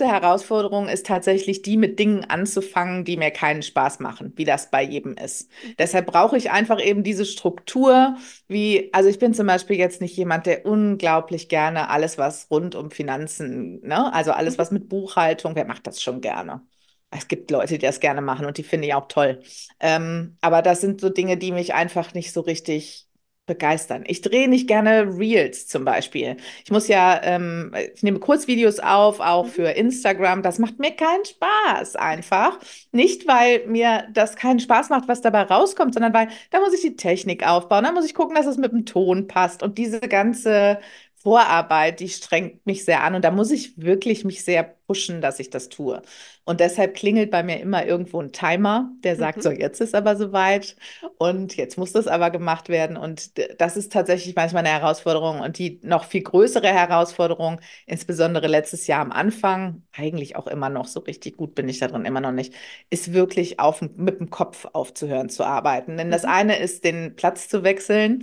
Herausforderung 0.00 0.88
ist 0.88 1.06
tatsächlich 1.06 1.62
die, 1.62 1.76
mit 1.76 1.98
Dingen 1.98 2.24
anzufangen, 2.24 3.04
die 3.04 3.16
mir 3.18 3.30
keinen 3.30 3.62
Spaß 3.62 4.00
machen, 4.00 4.32
wie 4.36 4.44
das 4.44 4.70
bei 4.70 4.82
jedem 4.82 5.14
ist. 5.16 5.50
Mhm. 5.62 5.74
Deshalb 5.78 6.06
brauche 6.06 6.36
ich 6.36 6.50
einfach 6.50 6.80
eben 6.82 7.02
diese 7.02 7.26
Struktur, 7.26 8.16
wie, 8.48 8.88
also 8.94 9.08
ich 9.10 9.18
bin 9.18 9.34
zum 9.34 9.46
Beispiel 9.46 9.76
jetzt 9.76 10.00
nicht 10.00 10.16
jemand, 10.16 10.46
der 10.46 10.64
unglaublich 10.66 11.48
gerne 11.48 11.90
alles, 11.90 12.16
was 12.18 12.50
rund 12.50 12.74
um 12.74 12.90
Finanzen, 12.90 13.80
ne, 13.86 14.12
also 14.14 14.32
alles, 14.32 14.56
mhm. 14.56 14.58
was 14.58 14.70
mit 14.70 14.88
Buchhaltung, 14.88 15.54
wer 15.56 15.66
macht 15.66 15.86
das 15.86 16.02
schon 16.02 16.20
gerne? 16.22 16.62
Es 17.10 17.28
gibt 17.28 17.50
Leute, 17.50 17.74
die 17.74 17.86
das 17.86 18.00
gerne 18.00 18.22
machen 18.22 18.46
und 18.46 18.56
die 18.56 18.62
finde 18.62 18.88
ich 18.88 18.94
auch 18.94 19.08
toll. 19.08 19.42
Ähm, 19.80 20.38
aber 20.40 20.62
das 20.62 20.80
sind 20.80 21.00
so 21.02 21.10
Dinge, 21.10 21.36
die 21.36 21.52
mich 21.52 21.74
einfach 21.74 22.14
nicht 22.14 22.32
so 22.32 22.40
richtig 22.40 23.06
begeistern. 23.46 24.04
Ich 24.06 24.20
drehe 24.22 24.48
nicht 24.48 24.68
gerne 24.68 25.02
Reels 25.18 25.66
zum 25.66 25.84
Beispiel. 25.84 26.36
Ich 26.64 26.70
muss 26.70 26.88
ja, 26.88 27.20
ähm, 27.24 27.74
ich 27.94 28.02
nehme 28.02 28.20
Kurzvideos 28.20 28.78
auf, 28.78 29.20
auch 29.20 29.46
Mhm. 29.46 29.48
für 29.48 29.70
Instagram. 29.70 30.42
Das 30.42 30.58
macht 30.58 30.78
mir 30.78 30.92
keinen 30.92 31.24
Spaß 31.24 31.96
einfach. 31.96 32.58
Nicht, 32.92 33.26
weil 33.26 33.66
mir 33.66 34.08
das 34.12 34.36
keinen 34.36 34.60
Spaß 34.60 34.90
macht, 34.90 35.08
was 35.08 35.20
dabei 35.22 35.42
rauskommt, 35.42 35.94
sondern 35.94 36.14
weil 36.14 36.28
da 36.50 36.60
muss 36.60 36.72
ich 36.74 36.82
die 36.82 36.96
Technik 36.96 37.46
aufbauen, 37.46 37.84
da 37.84 37.92
muss 37.92 38.06
ich 38.06 38.14
gucken, 38.14 38.36
dass 38.36 38.46
es 38.46 38.56
mit 38.58 38.72
dem 38.72 38.86
Ton 38.86 39.26
passt 39.26 39.62
und 39.62 39.76
diese 39.78 40.00
ganze 40.00 40.78
Vorarbeit, 41.22 42.00
die 42.00 42.08
strengt 42.08 42.66
mich 42.66 42.84
sehr 42.84 43.02
an 43.04 43.14
und 43.14 43.24
da 43.24 43.30
muss 43.30 43.50
ich 43.52 43.78
wirklich 43.80 44.24
mich 44.24 44.44
sehr 44.44 44.64
pushen, 44.86 45.20
dass 45.20 45.38
ich 45.38 45.50
das 45.50 45.68
tue. 45.68 46.02
Und 46.44 46.58
deshalb 46.60 46.94
klingelt 46.96 47.30
bei 47.30 47.42
mir 47.44 47.60
immer 47.60 47.86
irgendwo 47.86 48.20
ein 48.20 48.32
Timer, 48.32 48.90
der 49.04 49.14
sagt, 49.16 49.40
Mhm. 49.40 49.42
so, 49.42 49.50
jetzt 49.50 49.80
ist 49.80 49.94
aber 49.94 50.16
soweit. 50.16 50.76
Und 51.18 51.56
jetzt 51.56 51.78
muss 51.78 51.92
das 51.92 52.08
aber 52.08 52.30
gemacht 52.30 52.68
werden. 52.68 52.96
Und 52.96 53.32
das 53.60 53.76
ist 53.76 53.92
tatsächlich 53.92 54.34
manchmal 54.34 54.66
eine 54.66 54.74
Herausforderung. 54.80 55.40
Und 55.40 55.58
die 55.58 55.78
noch 55.82 56.04
viel 56.04 56.22
größere 56.22 56.66
Herausforderung, 56.68 57.60
insbesondere 57.86 58.48
letztes 58.48 58.86
Jahr 58.88 59.00
am 59.00 59.12
Anfang, 59.12 59.82
eigentlich 59.92 60.36
auch 60.36 60.46
immer 60.48 60.68
noch 60.68 60.86
so 60.88 61.00
richtig 61.00 61.36
gut 61.36 61.54
bin 61.54 61.68
ich 61.68 61.78
da 61.78 61.88
drin 61.88 62.04
immer 62.04 62.20
noch 62.20 62.32
nicht, 62.32 62.54
ist 62.90 63.12
wirklich 63.12 63.60
auf, 63.60 63.80
mit 63.82 64.18
dem 64.20 64.30
Kopf 64.30 64.66
aufzuhören 64.72 65.28
zu 65.28 65.44
arbeiten. 65.44 65.96
Denn 65.96 66.10
das 66.10 66.24
Mhm. 66.24 66.26
eine 66.26 66.58
ist, 66.58 66.84
den 66.84 67.14
Platz 67.16 67.48
zu 67.48 67.62
wechseln. 67.62 68.22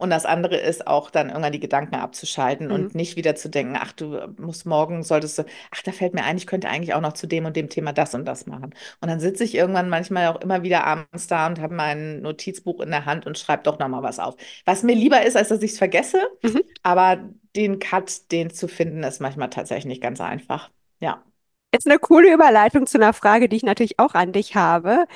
Und 0.00 0.10
das 0.10 0.24
andere 0.26 0.56
ist 0.56 0.86
auch 0.86 1.10
dann 1.10 1.28
irgendwann 1.28 1.52
die 1.52 1.60
Gedanken 1.60 1.94
abzuschalten 1.96 2.70
Mhm. 2.70 2.72
und 2.72 2.94
nicht 2.94 3.16
wieder 3.16 3.36
zu 3.36 3.48
denken, 3.50 3.76
ach, 3.78 3.92
du 3.92 4.18
musst 4.38 4.66
morgen, 4.66 5.02
solltest 5.02 5.38
du, 5.38 5.44
ach, 5.70 5.82
da 5.82 5.92
fällt 5.92 6.14
mir 6.14 6.24
ein, 6.24 6.36
ich 6.38 6.46
könnte 6.46 6.68
eigentlich 6.68 6.94
auch 6.94 7.00
noch 7.00 7.12
zu 7.12 7.26
dem 7.26 7.44
und 7.46 7.56
dem 7.56 7.68
Thema 7.68 7.92
das 7.92 8.14
und 8.14 8.24
das 8.24 8.46
machen. 8.46 8.74
Und 9.00 9.08
dann 9.08 9.20
sitze 9.20 9.44
ich 9.44 9.54
irgendwann 9.54 9.88
manchmal 9.90 10.28
auch 10.28 10.40
immer 10.40 10.62
wieder 10.62 10.84
abends 10.84 11.26
da 11.26 11.46
und 11.46 11.60
habe 11.60 11.74
mein 11.74 12.22
Notizbuch 12.22 12.80
in 12.80 12.90
der 12.90 13.04
Hand 13.06 13.26
und 13.26 13.38
schreibe 13.38 13.62
doch 13.64 13.78
nochmal 13.78 14.02
was 14.02 14.18
auf. 14.18 14.36
Was 14.64 14.82
mir 14.82 14.94
lieber 14.94 15.22
ist, 15.24 15.36
als 15.36 15.48
dass 15.48 15.62
ich 15.62 15.72
es 15.72 15.78
vergesse, 15.78 16.18
Mhm. 16.42 16.60
aber 16.82 17.18
den 17.56 17.78
Cut, 17.78 18.30
den 18.32 18.50
zu 18.50 18.68
finden, 18.68 19.02
ist 19.02 19.20
manchmal 19.20 19.50
tatsächlich 19.50 19.86
nicht 19.86 20.02
ganz 20.02 20.20
einfach. 20.20 20.70
Ja, 21.00 21.24
Ist 21.72 21.86
eine 21.86 21.98
coole 21.98 22.32
Überleitung 22.32 22.86
zu 22.86 22.98
einer 22.98 23.12
Frage, 23.12 23.48
die 23.48 23.56
ich 23.56 23.62
natürlich 23.62 23.98
auch 23.98 24.14
an 24.14 24.32
dich 24.32 24.56
habe. 24.56 25.06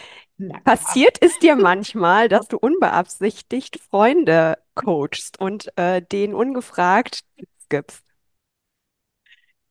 Passiert 0.64 1.18
es 1.22 1.38
dir 1.38 1.56
manchmal, 1.56 2.28
dass 2.28 2.48
du 2.48 2.58
unbeabsichtigt 2.58 3.80
Freunde 3.80 4.58
coachst 4.74 5.40
und 5.40 5.76
äh, 5.76 6.02
denen 6.02 6.34
ungefragt 6.34 7.20
Tipps 7.36 7.68
gibst? 7.68 8.04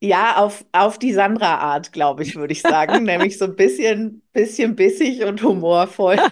Ja, 0.00 0.36
auf, 0.36 0.66
auf 0.72 0.98
die 0.98 1.14
Sandra-Art, 1.14 1.92
glaube 1.92 2.24
ich, 2.24 2.36
würde 2.36 2.52
ich 2.52 2.60
sagen. 2.60 3.04
Nämlich 3.04 3.38
so 3.38 3.46
ein 3.46 3.56
bisschen, 3.56 4.22
bisschen 4.34 4.76
bissig 4.76 5.24
und 5.24 5.42
humorvoll. 5.42 6.18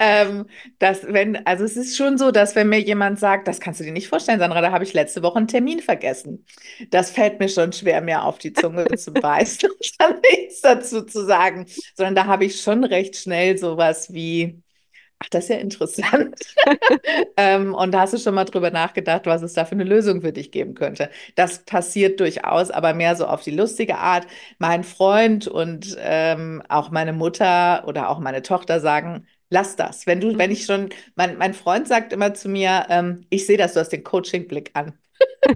Ähm, 0.00 0.46
dass 0.80 1.04
wenn, 1.06 1.46
also 1.46 1.64
es 1.64 1.76
ist 1.76 1.96
schon 1.96 2.18
so, 2.18 2.32
dass 2.32 2.56
wenn 2.56 2.68
mir 2.68 2.80
jemand 2.80 3.20
sagt, 3.20 3.46
das 3.46 3.60
kannst 3.60 3.78
du 3.78 3.84
dir 3.84 3.92
nicht 3.92 4.08
vorstellen, 4.08 4.40
Sandra, 4.40 4.60
da 4.60 4.72
habe 4.72 4.82
ich 4.82 4.92
letzte 4.92 5.22
Woche 5.22 5.36
einen 5.38 5.46
Termin 5.46 5.80
vergessen. 5.80 6.44
Das 6.90 7.10
fällt 7.12 7.38
mir 7.38 7.48
schon 7.48 7.72
schwer, 7.72 8.00
mir 8.00 8.24
auf 8.24 8.38
die 8.38 8.52
Zunge 8.52 8.90
zu 8.96 9.12
beißen 9.20 9.70
und 9.70 10.00
dann 10.00 10.20
nichts 10.20 10.60
dazu 10.62 11.02
zu 11.02 11.24
sagen. 11.24 11.66
Sondern 11.94 12.16
da 12.16 12.26
habe 12.26 12.44
ich 12.44 12.60
schon 12.60 12.82
recht 12.82 13.16
schnell 13.16 13.56
sowas 13.56 14.12
wie, 14.12 14.60
ach, 15.22 15.28
das 15.30 15.44
ist 15.44 15.50
ja 15.50 15.56
interessant. 15.56 16.36
Ähm, 17.36 17.74
und 17.74 17.94
hast 17.96 18.12
du 18.14 18.18
schon 18.18 18.34
mal 18.34 18.44
drüber 18.44 18.70
nachgedacht, 18.70 19.26
was 19.26 19.42
es 19.42 19.54
da 19.54 19.64
für 19.64 19.72
eine 19.72 19.84
Lösung 19.84 20.20
für 20.22 20.32
dich 20.32 20.50
geben 20.52 20.74
könnte? 20.74 21.10
Das 21.34 21.64
passiert 21.64 22.20
durchaus, 22.20 22.70
aber 22.70 22.94
mehr 22.94 23.16
so 23.16 23.26
auf 23.26 23.42
die 23.42 23.50
lustige 23.50 23.96
Art. 23.98 24.26
Mein 24.58 24.84
Freund 24.84 25.48
und 25.48 25.96
ähm, 26.00 26.62
auch 26.68 26.90
meine 26.90 27.12
Mutter 27.12 27.84
oder 27.86 28.08
auch 28.10 28.18
meine 28.20 28.42
Tochter 28.42 28.80
sagen, 28.80 29.26
lass 29.50 29.76
das. 29.76 30.06
Wenn 30.06 30.20
du, 30.20 30.38
wenn 30.38 30.50
Mhm. 30.50 30.52
ich 30.52 30.64
schon, 30.64 30.90
mein, 31.16 31.38
mein 31.38 31.54
Freund 31.54 31.88
sagt 31.88 32.12
immer 32.12 32.34
zu 32.34 32.48
mir, 32.48 32.86
ähm, 32.90 33.26
ich 33.30 33.46
sehe 33.46 33.56
das, 33.58 33.74
du 33.74 33.80
hast 33.80 33.90
den 33.90 34.04
Coaching-Blick 34.04 34.70
an. 34.74 34.94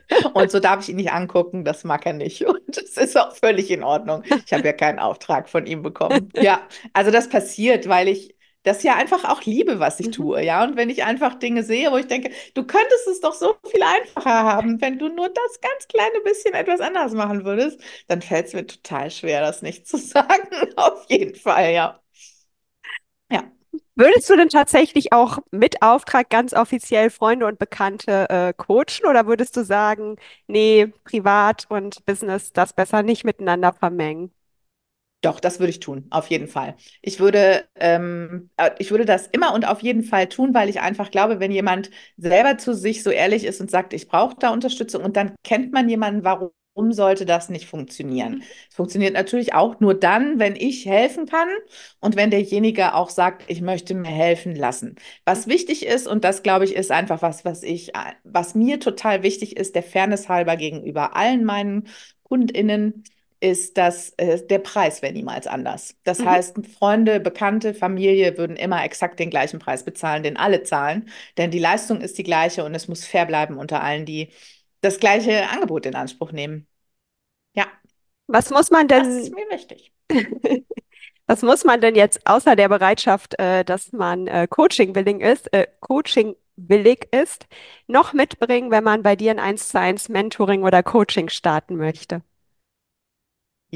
Und 0.35 0.51
so 0.51 0.61
darf 0.61 0.83
ich 0.83 0.91
ihn 0.91 0.97
nicht 0.97 1.13
angucken, 1.13 1.65
das 1.65 1.85
mag 1.85 2.07
er 2.07 2.13
nicht. 2.13 2.45
Und 2.47 2.61
das 2.69 2.97
ist 2.97 3.19
auch 3.19 3.35
völlig 3.35 3.71
in 3.71 3.83
Ordnung. 3.85 4.23
Ich 4.47 4.53
habe 4.53 4.67
ja 4.67 4.73
keinen 4.73 4.99
Auftrag 4.99 5.49
von 5.49 5.67
ihm 5.67 5.83
bekommen. 5.83 6.31
Ja, 6.39 6.63
also 6.93 7.11
das 7.11 7.29
passiert, 7.29 7.89
weil 7.89 8.09
ich 8.09 8.36
das 8.67 8.83
ja 8.83 8.95
einfach 8.97 9.25
auch 9.25 9.43
liebe, 9.45 9.79
was 9.81 10.01
ich 10.01 10.07
Mhm. 10.07 10.13
tue. 10.13 10.43
Ja, 10.43 10.65
und 10.65 10.77
wenn 10.77 10.91
ich 10.91 11.05
einfach 11.05 11.35
Dinge 11.39 11.63
sehe, 11.65 11.91
wo 11.93 11.97
ich 11.99 12.07
denke, 12.07 12.31
du 12.55 12.65
könntest 12.67 13.07
es 13.09 13.21
doch 13.21 13.35
so 13.35 13.55
viel 13.71 13.83
einfacher 13.83 14.31
haben, 14.45 14.81
wenn 14.81 14.99
du 14.99 15.09
nur 15.09 15.29
das 15.29 15.61
ganz 15.61 15.89
kleine 15.89 16.21
bisschen 16.25 16.55
etwas 16.55 16.81
anders 16.81 17.13
machen 17.13 17.45
würdest, 17.45 17.81
dann 18.09 18.23
fällt 18.23 18.47
es 18.49 18.53
mir 18.55 18.67
total 18.67 19.11
schwer, 19.11 19.41
das 19.41 19.63
nicht 19.63 19.87
zu 19.89 19.97
sagen. 19.99 20.49
Auf 20.77 21.07
jeden 21.11 21.35
Fall, 21.37 21.73
ja. 21.73 22.01
Ja. 23.31 23.45
Würdest 23.95 24.29
du 24.31 24.37
denn 24.37 24.49
tatsächlich 24.49 25.13
auch 25.13 25.39
mit 25.51 25.83
Auftrag 25.83 26.29
ganz 26.31 26.53
offiziell 26.53 27.11
Freunde 27.11 27.47
und 27.47 27.59
Bekannte 27.59 28.29
äh, 28.31 28.53
coachen 28.55 29.07
oder 29.09 29.27
würdest 29.27 29.57
du 29.57 29.65
sagen, 29.65 30.17
nee, 30.47 30.87
privat 31.05 31.67
und 31.71 32.05
Business 32.07 32.53
das 32.53 32.73
besser 32.75 33.03
nicht 33.03 33.25
miteinander 33.25 33.73
vermengen? 33.73 34.33
Doch, 35.27 35.41
das 35.41 35.59
würde 35.59 35.71
ich 35.71 35.81
tun, 35.81 36.07
auf 36.11 36.29
jeden 36.29 36.47
Fall. 36.47 36.77
Ich 37.03 37.19
würde, 37.19 37.65
ähm, 37.75 38.49
äh, 38.57 38.71
ich 38.79 38.93
würde 38.93 39.05
das 39.05 39.27
immer 39.27 39.55
und 39.55 39.67
auf 39.67 39.83
jeden 39.83 40.05
Fall 40.05 40.29
tun, 40.29 40.55
weil 40.55 40.69
ich 40.69 40.81
einfach 40.81 41.11
glaube, 41.11 41.41
wenn 41.41 41.51
jemand 41.51 41.91
selber 42.17 42.59
zu 42.59 42.75
sich 42.75 43.03
so 43.03 43.11
ehrlich 43.11 43.45
ist 43.45 43.61
und 43.61 43.69
sagt, 43.69 43.93
ich 43.93 44.07
brauche 44.07 44.37
da 44.39 44.51
Unterstützung 44.51 45.03
und 45.03 45.17
dann 45.17 45.35
kennt 45.43 45.73
man 45.73 45.89
jemanden, 45.89 46.23
warum 46.23 46.53
sollte 46.93 47.27
das 47.27 47.49
nicht 47.49 47.67
funktionieren? 47.67 48.35
Mhm. 48.37 48.43
Es 48.71 48.77
funktioniert 48.77 49.15
natürlich 49.15 49.53
auch 49.53 49.81
nur 49.81 49.95
dann, 49.95 50.39
wenn 50.39 50.55
ich 50.55 50.87
helfen 50.87 51.27
kann 51.27 51.49
und 51.99 52.15
wenn 52.15 52.31
derjenige 52.31 52.95
auch 52.95 53.11
sagt, 53.11 53.43
ich 53.49 53.61
möchte 53.63 53.95
mir 53.95 54.09
helfen 54.09 54.55
lassen. 54.55 54.95
Was 55.25 55.49
wichtig 55.49 55.85
ist, 55.87 56.07
und 56.07 56.23
das 56.23 56.45
glaube 56.45 56.67
ich 56.67 56.77
ist 56.77 56.93
einfach 56.93 57.21
was, 57.21 57.45
was 57.45 57.65
ich, 57.65 57.97
äh, 57.97 58.13
was 58.23 58.55
mir 58.55 58.79
total 58.79 59.25
wichtig 59.25 59.57
ist, 59.57 59.75
der 59.75 59.83
Fairness 59.83 60.29
halber 60.29 60.57
gegenüber 60.57 61.17
allen 61.17 61.45
meinen 61.45 61.89
KundInnen, 62.23 63.05
ist 63.41 63.77
das, 63.79 64.11
äh, 64.17 64.47
der 64.47 64.59
Preis 64.61 65.03
wäre 65.03 65.13
niemals 65.13 65.47
anders. 65.47 65.97
Das 66.05 66.25
Mhm. 66.25 66.25
heißt, 66.25 66.57
Freunde, 66.79 67.21
Bekannte, 67.21 67.75
Familie 67.75 68.39
würden 68.39 68.57
immer 68.57 68.85
exakt 68.85 69.19
den 69.21 69.31
gleichen 69.31 69.59
Preis 69.61 69.85
bezahlen, 69.85 70.23
den 70.23 70.37
alle 70.37 70.63
zahlen, 70.63 71.11
denn 71.37 71.51
die 71.51 71.59
Leistung 71.59 72.01
ist 72.01 72.19
die 72.19 72.23
gleiche 72.25 72.65
und 72.65 72.75
es 72.75 72.89
muss 72.89 73.05
fair 73.05 73.27
bleiben 73.27 73.59
unter 73.59 73.83
allen, 73.83 74.07
die 74.07 74.31
das 74.81 74.99
gleiche 75.01 75.49
Angebot 75.51 75.87
in 75.87 75.95
Anspruch 75.95 76.33
nehmen. 76.33 76.67
Ja, 77.55 77.67
Was 78.29 78.51
muss 78.51 78.71
man 78.71 78.89
das 78.95 79.17
ist 79.19 79.33
denn, 79.33 79.35
mir 79.35 79.49
wichtig. 79.51 79.93
was 81.27 81.43
muss 81.43 81.65
man 81.65 81.81
denn 81.81 81.95
jetzt 81.95 82.27
außer 82.27 82.57
der 82.57 82.69
Bereitschaft, 82.69 83.39
äh, 83.39 83.65
dass 83.65 83.93
man 83.93 84.27
äh, 84.27 84.47
coaching-willig 84.49 85.21
ist, 85.21 85.53
äh, 85.53 85.67
coaching-willig 85.81 87.09
ist, 87.13 87.47
noch 87.89 88.13
mitbringen, 88.13 88.71
wenn 88.71 88.85
man 88.85 89.03
bei 89.03 89.17
dir 89.17 89.33
ein 89.33 89.39
1 89.41 89.69
zu 89.71 89.81
1 89.81 90.09
Mentoring 90.09 90.63
oder 90.63 90.83
Coaching 90.83 91.29
starten 91.29 91.77
möchte? 91.77 92.23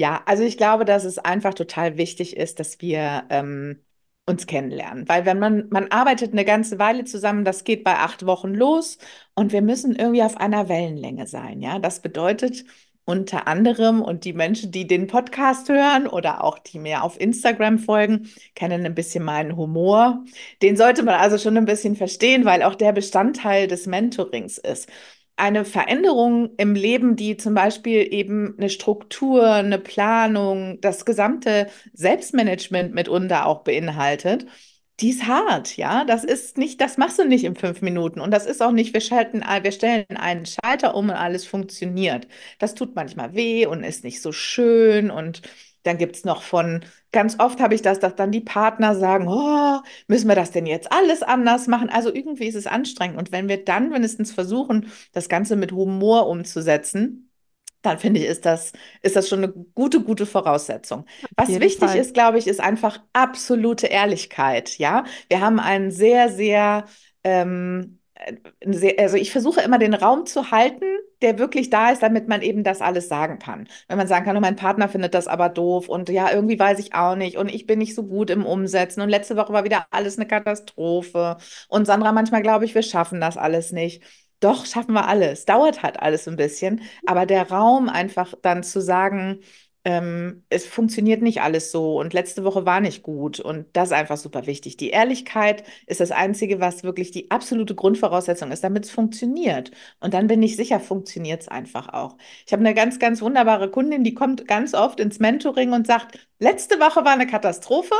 Ja, 0.00 0.22
also 0.24 0.42
ich 0.42 0.56
glaube, 0.56 0.86
dass 0.86 1.04
es 1.04 1.18
einfach 1.18 1.52
total 1.52 1.98
wichtig 1.98 2.34
ist, 2.34 2.58
dass 2.58 2.80
wir 2.80 3.24
ähm, 3.28 3.84
uns 4.26 4.46
kennenlernen. 4.46 5.06
Weil 5.10 5.26
wenn 5.26 5.38
man, 5.38 5.68
man 5.68 5.88
arbeitet 5.88 6.32
eine 6.32 6.46
ganze 6.46 6.78
Weile 6.78 7.04
zusammen, 7.04 7.44
das 7.44 7.64
geht 7.64 7.84
bei 7.84 7.96
acht 7.96 8.24
Wochen 8.24 8.54
los 8.54 8.96
und 9.34 9.52
wir 9.52 9.60
müssen 9.60 9.94
irgendwie 9.94 10.22
auf 10.22 10.38
einer 10.38 10.70
Wellenlänge 10.70 11.26
sein. 11.26 11.60
Ja, 11.60 11.78
das 11.78 12.00
bedeutet 12.00 12.64
unter 13.04 13.46
anderem, 13.46 14.00
und 14.00 14.24
die 14.24 14.32
Menschen, 14.32 14.72
die 14.72 14.86
den 14.86 15.06
Podcast 15.06 15.68
hören 15.68 16.06
oder 16.06 16.44
auch 16.44 16.58
die 16.58 16.78
mir 16.78 17.02
auf 17.02 17.20
Instagram 17.20 17.78
folgen, 17.78 18.30
kennen 18.54 18.86
ein 18.86 18.94
bisschen 18.94 19.22
meinen 19.24 19.54
Humor. 19.56 20.24
Den 20.62 20.76
sollte 20.78 21.02
man 21.02 21.16
also 21.16 21.36
schon 21.36 21.58
ein 21.58 21.64
bisschen 21.66 21.94
verstehen, 21.96 22.46
weil 22.46 22.62
auch 22.62 22.74
der 22.74 22.92
Bestandteil 22.92 23.66
des 23.66 23.86
Mentorings 23.86 24.56
ist 24.56 24.88
eine 25.40 25.64
Veränderung 25.64 26.50
im 26.58 26.74
Leben, 26.74 27.16
die 27.16 27.36
zum 27.36 27.54
Beispiel 27.54 28.06
eben 28.12 28.54
eine 28.58 28.68
Struktur, 28.70 29.50
eine 29.50 29.78
Planung, 29.78 30.80
das 30.80 31.04
gesamte 31.04 31.68
Selbstmanagement 31.94 32.94
mitunter 32.94 33.46
auch 33.46 33.62
beinhaltet, 33.64 34.46
die 35.00 35.10
ist 35.10 35.26
hart, 35.26 35.76
ja. 35.76 36.04
Das 36.04 36.24
ist 36.24 36.58
nicht, 36.58 36.80
das 36.80 36.98
machst 36.98 37.18
du 37.18 37.24
nicht 37.24 37.44
in 37.44 37.56
fünf 37.56 37.80
Minuten. 37.80 38.20
Und 38.20 38.30
das 38.32 38.46
ist 38.46 38.62
auch 38.62 38.72
nicht, 38.72 38.92
wir 38.92 39.00
schalten, 39.00 39.40
wir 39.40 39.72
stellen 39.72 40.04
einen 40.16 40.44
Schalter 40.46 40.94
um 40.94 41.06
und 41.08 41.14
alles 41.16 41.46
funktioniert. 41.46 42.28
Das 42.58 42.74
tut 42.74 42.94
manchmal 42.94 43.34
weh 43.34 43.66
und 43.66 43.82
ist 43.82 44.04
nicht 44.04 44.20
so 44.20 44.32
schön. 44.32 45.10
Und 45.10 45.42
dann 45.84 45.96
gibt 45.98 46.16
es 46.16 46.24
noch 46.24 46.42
von, 46.42 46.84
ganz 47.12 47.38
oft 47.38 47.60
habe 47.60 47.74
ich 47.74 47.82
das, 47.82 47.98
dass 47.98 48.14
dann 48.14 48.32
die 48.32 48.40
Partner 48.40 48.94
sagen, 48.94 49.26
oh, 49.28 49.80
müssen 50.06 50.28
wir 50.28 50.34
das 50.36 50.50
denn 50.50 50.66
jetzt 50.66 50.92
alles 50.92 51.22
anders 51.22 51.66
machen? 51.66 51.90
Also 51.90 52.12
irgendwie 52.14 52.46
ist 52.46 52.54
es 52.54 52.66
anstrengend. 52.66 53.18
Und 53.18 53.32
wenn 53.32 53.48
wir 53.48 53.64
dann 53.64 53.92
wenigstens 53.92 54.32
versuchen, 54.32 54.90
das 55.12 55.28
Ganze 55.28 55.56
mit 55.56 55.72
Humor 55.72 56.28
umzusetzen, 56.28 57.30
dann 57.82 57.98
finde 57.98 58.20
ich, 58.20 58.26
ist 58.26 58.44
das, 58.44 58.72
ist 59.02 59.16
das 59.16 59.28
schon 59.28 59.42
eine 59.42 59.52
gute, 59.74 60.02
gute 60.02 60.26
Voraussetzung. 60.26 61.06
Was 61.36 61.48
wichtig 61.48 61.90
Fall. 61.90 61.98
ist, 61.98 62.14
glaube 62.14 62.38
ich, 62.38 62.46
ist 62.46 62.60
einfach 62.60 63.00
absolute 63.12 63.86
Ehrlichkeit. 63.86 64.78
Ja, 64.78 65.04
wir 65.28 65.40
haben 65.40 65.58
einen 65.58 65.90
sehr, 65.90 66.28
sehr, 66.30 66.84
ähm, 67.24 67.99
sehr, 67.99 67.99
also 68.98 69.16
ich 69.16 69.32
versuche 69.32 69.60
immer 69.60 69.78
den 69.78 69.94
Raum 69.94 70.26
zu 70.26 70.50
halten, 70.50 70.84
der 71.22 71.38
wirklich 71.38 71.70
da 71.70 71.90
ist, 71.90 72.02
damit 72.02 72.28
man 72.28 72.42
eben 72.42 72.64
das 72.64 72.80
alles 72.80 73.08
sagen 73.08 73.38
kann. 73.38 73.68
Wenn 73.88 73.98
man 73.98 74.06
sagen 74.08 74.24
kann, 74.24 74.36
oh, 74.36 74.40
mein 74.40 74.56
Partner 74.56 74.88
findet 74.88 75.14
das 75.14 75.26
aber 75.26 75.48
doof 75.48 75.88
und 75.88 76.08
ja, 76.08 76.30
irgendwie 76.32 76.58
weiß 76.58 76.78
ich 76.78 76.94
auch 76.94 77.16
nicht 77.16 77.36
und 77.36 77.48
ich 77.48 77.66
bin 77.66 77.78
nicht 77.78 77.94
so 77.94 78.04
gut 78.06 78.30
im 78.30 78.44
Umsetzen 78.46 79.00
und 79.00 79.08
letzte 79.08 79.36
Woche 79.36 79.52
war 79.52 79.64
wieder 79.64 79.86
alles 79.90 80.18
eine 80.18 80.26
Katastrophe 80.26 81.36
und 81.68 81.86
Sandra, 81.86 82.12
manchmal 82.12 82.42
glaube 82.42 82.64
ich, 82.64 82.74
wir 82.74 82.82
schaffen 82.82 83.20
das 83.20 83.36
alles 83.36 83.72
nicht. 83.72 84.02
Doch, 84.40 84.64
schaffen 84.64 84.94
wir 84.94 85.06
alles. 85.06 85.44
Dauert 85.44 85.82
halt 85.82 86.00
alles 86.00 86.26
ein 86.26 86.36
bisschen, 86.36 86.80
aber 87.06 87.26
der 87.26 87.50
Raum 87.50 87.88
einfach 87.90 88.34
dann 88.40 88.62
zu 88.62 88.80
sagen, 88.80 89.40
ähm, 89.84 90.44
es 90.50 90.66
funktioniert 90.66 91.22
nicht 91.22 91.40
alles 91.40 91.72
so 91.72 91.98
und 91.98 92.12
letzte 92.12 92.44
Woche 92.44 92.66
war 92.66 92.80
nicht 92.80 93.02
gut 93.02 93.40
und 93.40 93.66
das 93.72 93.88
ist 93.88 93.92
einfach 93.94 94.18
super 94.18 94.46
wichtig. 94.46 94.76
Die 94.76 94.90
Ehrlichkeit 94.90 95.64
ist 95.86 96.00
das 96.00 96.10
Einzige, 96.10 96.60
was 96.60 96.84
wirklich 96.84 97.10
die 97.12 97.30
absolute 97.30 97.74
Grundvoraussetzung 97.74 98.52
ist, 98.52 98.62
damit 98.62 98.84
es 98.84 98.90
funktioniert. 98.90 99.70
Und 100.00 100.12
dann 100.14 100.26
bin 100.26 100.42
ich 100.42 100.56
sicher, 100.56 100.80
funktioniert 100.80 101.42
es 101.42 101.48
einfach 101.48 101.88
auch. 101.88 102.16
Ich 102.46 102.52
habe 102.52 102.60
eine 102.60 102.74
ganz, 102.74 102.98
ganz 102.98 103.22
wunderbare 103.22 103.70
Kundin, 103.70 104.04
die 104.04 104.14
kommt 104.14 104.46
ganz 104.46 104.74
oft 104.74 105.00
ins 105.00 105.18
Mentoring 105.18 105.72
und 105.72 105.86
sagt, 105.86 106.18
letzte 106.38 106.78
Woche 106.78 107.04
war 107.04 107.12
eine 107.12 107.26
Katastrophe, 107.26 107.94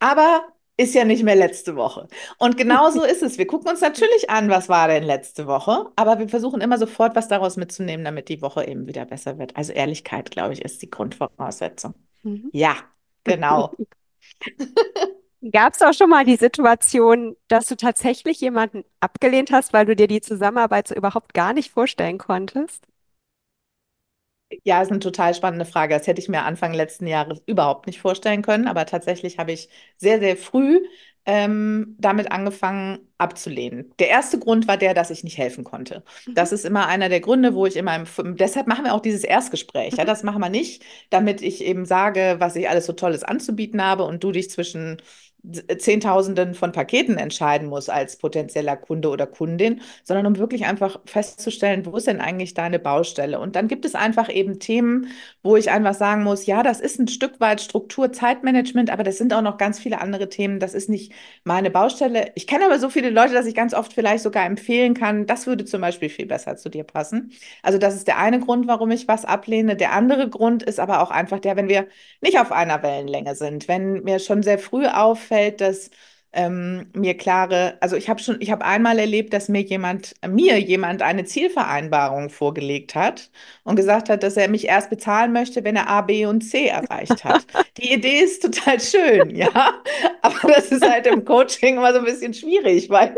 aber 0.00 0.52
ist 0.82 0.94
ja 0.94 1.04
nicht 1.04 1.22
mehr 1.22 1.36
letzte 1.36 1.76
Woche. 1.76 2.08
Und 2.38 2.56
genau 2.56 2.90
so 2.90 3.04
ist 3.04 3.22
es. 3.22 3.38
Wir 3.38 3.46
gucken 3.46 3.70
uns 3.70 3.80
natürlich 3.80 4.30
an, 4.30 4.48
was 4.48 4.68
war 4.68 4.88
denn 4.88 5.02
letzte 5.02 5.46
Woche, 5.46 5.90
aber 5.96 6.18
wir 6.18 6.28
versuchen 6.28 6.60
immer 6.60 6.78
sofort 6.78 7.16
was 7.16 7.28
daraus 7.28 7.56
mitzunehmen, 7.56 8.04
damit 8.04 8.28
die 8.28 8.42
Woche 8.42 8.66
eben 8.66 8.86
wieder 8.86 9.04
besser 9.04 9.38
wird. 9.38 9.56
Also 9.56 9.72
Ehrlichkeit, 9.72 10.30
glaube 10.30 10.52
ich, 10.52 10.62
ist 10.62 10.82
die 10.82 10.90
Grundvoraussetzung. 10.90 11.94
Mhm. 12.22 12.50
Ja, 12.52 12.76
genau. 13.24 13.72
Gab 15.50 15.74
es 15.74 15.82
auch 15.82 15.92
schon 15.92 16.08
mal 16.08 16.24
die 16.24 16.36
Situation, 16.36 17.36
dass 17.48 17.66
du 17.66 17.76
tatsächlich 17.76 18.40
jemanden 18.40 18.84
abgelehnt 19.00 19.50
hast, 19.50 19.72
weil 19.72 19.86
du 19.86 19.96
dir 19.96 20.06
die 20.06 20.20
Zusammenarbeit 20.20 20.86
so 20.86 20.94
überhaupt 20.94 21.34
gar 21.34 21.52
nicht 21.52 21.72
vorstellen 21.72 22.18
konntest? 22.18 22.86
Ja, 24.64 24.82
ist 24.82 24.90
eine 24.90 25.00
total 25.00 25.34
spannende 25.34 25.64
Frage. 25.64 25.94
Das 25.94 26.06
hätte 26.06 26.20
ich 26.20 26.28
mir 26.28 26.42
Anfang 26.42 26.74
letzten 26.74 27.06
Jahres 27.06 27.42
überhaupt 27.46 27.86
nicht 27.86 28.00
vorstellen 28.00 28.42
können, 28.42 28.68
aber 28.68 28.86
tatsächlich 28.86 29.38
habe 29.38 29.52
ich 29.52 29.68
sehr, 29.96 30.20
sehr 30.20 30.36
früh 30.36 30.80
ähm, 31.24 31.94
damit 31.98 32.32
angefangen 32.32 32.98
abzulehnen. 33.18 33.92
Der 34.00 34.08
erste 34.08 34.38
Grund 34.40 34.66
war 34.66 34.76
der, 34.76 34.92
dass 34.92 35.10
ich 35.10 35.22
nicht 35.22 35.38
helfen 35.38 35.62
konnte. 35.62 36.02
Mhm. 36.26 36.34
Das 36.34 36.50
ist 36.50 36.64
immer 36.64 36.86
einer 36.88 37.08
der 37.08 37.20
Gründe, 37.20 37.54
wo 37.54 37.64
ich 37.66 37.76
immer, 37.76 37.94
im, 37.94 38.36
deshalb 38.36 38.66
machen 38.66 38.84
wir 38.84 38.94
auch 38.94 39.00
dieses 39.00 39.22
Erstgespräch. 39.22 39.94
Ja, 39.96 40.02
mhm. 40.02 40.08
das 40.08 40.24
machen 40.24 40.40
wir 40.40 40.48
nicht, 40.48 40.82
damit 41.10 41.40
ich 41.40 41.62
eben 41.64 41.84
sage, 41.84 42.36
was 42.38 42.56
ich 42.56 42.68
alles 42.68 42.86
so 42.86 42.92
Tolles 42.92 43.22
anzubieten 43.22 43.82
habe 43.84 44.04
und 44.04 44.24
du 44.24 44.32
dich 44.32 44.50
zwischen 44.50 45.00
Zehntausenden 45.78 46.54
von 46.54 46.70
Paketen 46.70 47.18
entscheiden 47.18 47.68
muss 47.68 47.88
als 47.88 48.16
potenzieller 48.16 48.76
Kunde 48.76 49.08
oder 49.08 49.26
Kundin, 49.26 49.80
sondern 50.04 50.26
um 50.26 50.38
wirklich 50.38 50.66
einfach 50.66 51.00
festzustellen, 51.04 51.84
wo 51.84 51.96
ist 51.96 52.06
denn 52.06 52.20
eigentlich 52.20 52.54
deine 52.54 52.78
Baustelle? 52.78 53.40
Und 53.40 53.56
dann 53.56 53.66
gibt 53.66 53.84
es 53.84 53.96
einfach 53.96 54.28
eben 54.32 54.60
Themen, 54.60 55.08
wo 55.42 55.56
ich 55.56 55.70
einfach 55.70 55.94
sagen 55.94 56.22
muss, 56.22 56.46
ja, 56.46 56.62
das 56.62 56.80
ist 56.80 57.00
ein 57.00 57.08
Stück 57.08 57.40
weit 57.40 57.60
Struktur, 57.60 58.12
Zeitmanagement, 58.12 58.90
aber 58.90 59.02
das 59.02 59.18
sind 59.18 59.34
auch 59.34 59.42
noch 59.42 59.58
ganz 59.58 59.80
viele 59.80 60.00
andere 60.00 60.28
Themen. 60.28 60.60
Das 60.60 60.74
ist 60.74 60.88
nicht 60.88 61.12
meine 61.42 61.70
Baustelle. 61.70 62.30
Ich 62.36 62.46
kenne 62.46 62.66
aber 62.66 62.78
so 62.78 62.88
viele 62.88 63.10
Leute, 63.10 63.34
dass 63.34 63.46
ich 63.46 63.56
ganz 63.56 63.74
oft 63.74 63.92
vielleicht 63.92 64.22
sogar 64.22 64.46
empfehlen 64.46 64.94
kann, 64.94 65.26
das 65.26 65.48
würde 65.48 65.64
zum 65.64 65.80
Beispiel 65.80 66.08
viel 66.08 66.26
besser 66.26 66.56
zu 66.56 66.68
dir 66.68 66.84
passen. 66.84 67.32
Also 67.64 67.78
das 67.78 67.96
ist 67.96 68.06
der 68.06 68.18
eine 68.18 68.38
Grund, 68.38 68.68
warum 68.68 68.92
ich 68.92 69.08
was 69.08 69.24
ablehne. 69.24 69.74
Der 69.76 69.92
andere 69.92 70.28
Grund 70.28 70.62
ist 70.62 70.78
aber 70.78 71.02
auch 71.02 71.10
einfach 71.10 71.40
der, 71.40 71.56
wenn 71.56 71.68
wir 71.68 71.88
nicht 72.20 72.38
auf 72.38 72.52
einer 72.52 72.82
Wellenlänge 72.84 73.34
sind, 73.34 73.66
wenn 73.66 74.04
mir 74.04 74.20
schon 74.20 74.42
sehr 74.44 74.58
früh 74.58 74.86
auf 74.86 75.31
auffällt, 75.32 75.60
dass 75.60 75.90
ähm, 76.34 76.86
mir 76.94 77.14
klare, 77.14 77.76
also 77.82 77.94
ich 77.94 78.08
habe 78.08 78.18
schon, 78.22 78.40
ich 78.40 78.50
habe 78.50 78.64
einmal 78.64 78.98
erlebt, 78.98 79.34
dass 79.34 79.50
mir 79.50 79.60
jemand, 79.60 80.14
mir 80.26 80.58
jemand 80.58 81.02
eine 81.02 81.24
Zielvereinbarung 81.24 82.30
vorgelegt 82.30 82.94
hat 82.94 83.30
und 83.64 83.76
gesagt 83.76 84.08
hat, 84.08 84.22
dass 84.22 84.38
er 84.38 84.48
mich 84.48 84.66
erst 84.66 84.88
bezahlen 84.88 85.32
möchte, 85.34 85.62
wenn 85.62 85.76
er 85.76 85.88
A, 85.90 86.00
B 86.00 86.24
und 86.24 86.40
C 86.40 86.68
erreicht 86.68 87.22
hat. 87.24 87.44
Die 87.76 87.92
Idee 87.92 88.20
ist 88.20 88.42
total 88.42 88.80
schön, 88.80 89.28
ja, 89.36 89.50
aber 90.22 90.52
das 90.54 90.72
ist 90.72 90.88
halt 90.88 91.06
im 91.06 91.26
Coaching 91.26 91.76
immer 91.76 91.92
so 91.92 91.98
ein 91.98 92.06
bisschen 92.06 92.32
schwierig, 92.32 92.88
weil 92.88 93.14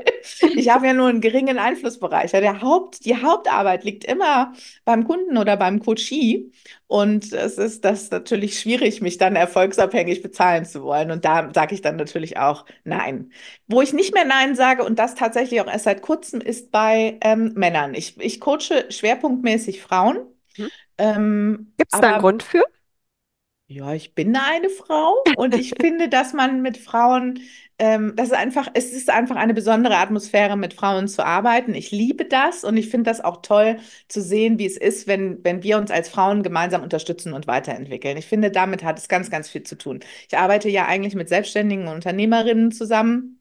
ich 0.56 0.68
habe 0.70 0.88
ja 0.88 0.92
nur 0.92 1.08
einen 1.08 1.20
geringen 1.20 1.58
Einflussbereich. 1.58 2.32
Ja, 2.32 2.40
der 2.40 2.62
Haupt, 2.62 3.04
die 3.04 3.16
Hauptarbeit 3.16 3.84
liegt 3.84 4.04
immer 4.04 4.54
beim 4.84 5.04
Kunden 5.04 5.38
oder 5.38 5.56
beim 5.56 5.78
Coachie 5.78 6.50
und 6.94 7.32
es 7.32 7.58
ist 7.58 7.84
das 7.84 8.12
natürlich 8.12 8.60
schwierig, 8.60 9.02
mich 9.02 9.18
dann 9.18 9.34
erfolgsabhängig 9.34 10.22
bezahlen 10.22 10.64
zu 10.64 10.84
wollen. 10.84 11.10
Und 11.10 11.24
da 11.24 11.50
sage 11.52 11.74
ich 11.74 11.80
dann 11.80 11.96
natürlich 11.96 12.38
auch 12.38 12.66
Nein. 12.84 13.32
Wo 13.66 13.82
ich 13.82 13.92
nicht 13.92 14.14
mehr 14.14 14.24
Nein 14.24 14.54
sage, 14.54 14.84
und 14.84 15.00
das 15.00 15.16
tatsächlich 15.16 15.60
auch 15.60 15.66
erst 15.66 15.86
seit 15.86 16.02
kurzem, 16.02 16.40
ist 16.40 16.70
bei 16.70 17.18
ähm, 17.20 17.50
Männern. 17.56 17.94
Ich, 17.94 18.16
ich 18.20 18.38
coache 18.38 18.84
schwerpunktmäßig 18.90 19.82
Frauen. 19.82 20.18
Hm. 20.54 20.68
Ähm, 20.96 21.72
Gibt 21.78 21.92
es 21.92 22.00
da 22.00 22.12
einen 22.12 22.20
Grund 22.20 22.44
für? 22.44 22.62
Ja, 23.76 23.92
ich 23.94 24.14
bin 24.14 24.36
eine 24.36 24.68
Frau 24.68 25.14
und 25.36 25.54
ich 25.54 25.74
finde, 25.80 26.08
dass 26.08 26.32
man 26.32 26.62
mit 26.62 26.76
Frauen 26.76 27.40
ähm, 27.76 28.12
das 28.14 28.28
ist 28.28 28.34
einfach, 28.34 28.68
es 28.74 28.92
ist 28.92 29.10
einfach 29.10 29.34
eine 29.34 29.52
besondere 29.52 29.96
Atmosphäre, 29.96 30.56
mit 30.56 30.74
Frauen 30.74 31.08
zu 31.08 31.26
arbeiten. 31.26 31.74
Ich 31.74 31.90
liebe 31.90 32.24
das 32.24 32.62
und 32.62 32.76
ich 32.76 32.88
finde 32.88 33.10
das 33.10 33.20
auch 33.20 33.42
toll 33.42 33.78
zu 34.06 34.22
sehen, 34.22 34.60
wie 34.60 34.66
es 34.66 34.76
ist, 34.76 35.08
wenn, 35.08 35.42
wenn 35.44 35.64
wir 35.64 35.78
uns 35.78 35.90
als 35.90 36.08
Frauen 36.08 36.44
gemeinsam 36.44 36.84
unterstützen 36.84 37.32
und 37.32 37.48
weiterentwickeln. 37.48 38.16
Ich 38.16 38.26
finde, 38.26 38.52
damit 38.52 38.84
hat 38.84 38.96
es 39.00 39.08
ganz, 39.08 39.28
ganz 39.28 39.48
viel 39.50 39.64
zu 39.64 39.76
tun. 39.76 39.98
Ich 40.28 40.38
arbeite 40.38 40.68
ja 40.68 40.86
eigentlich 40.86 41.16
mit 41.16 41.28
selbstständigen 41.28 41.88
Unternehmerinnen 41.88 42.70
zusammen, 42.70 43.40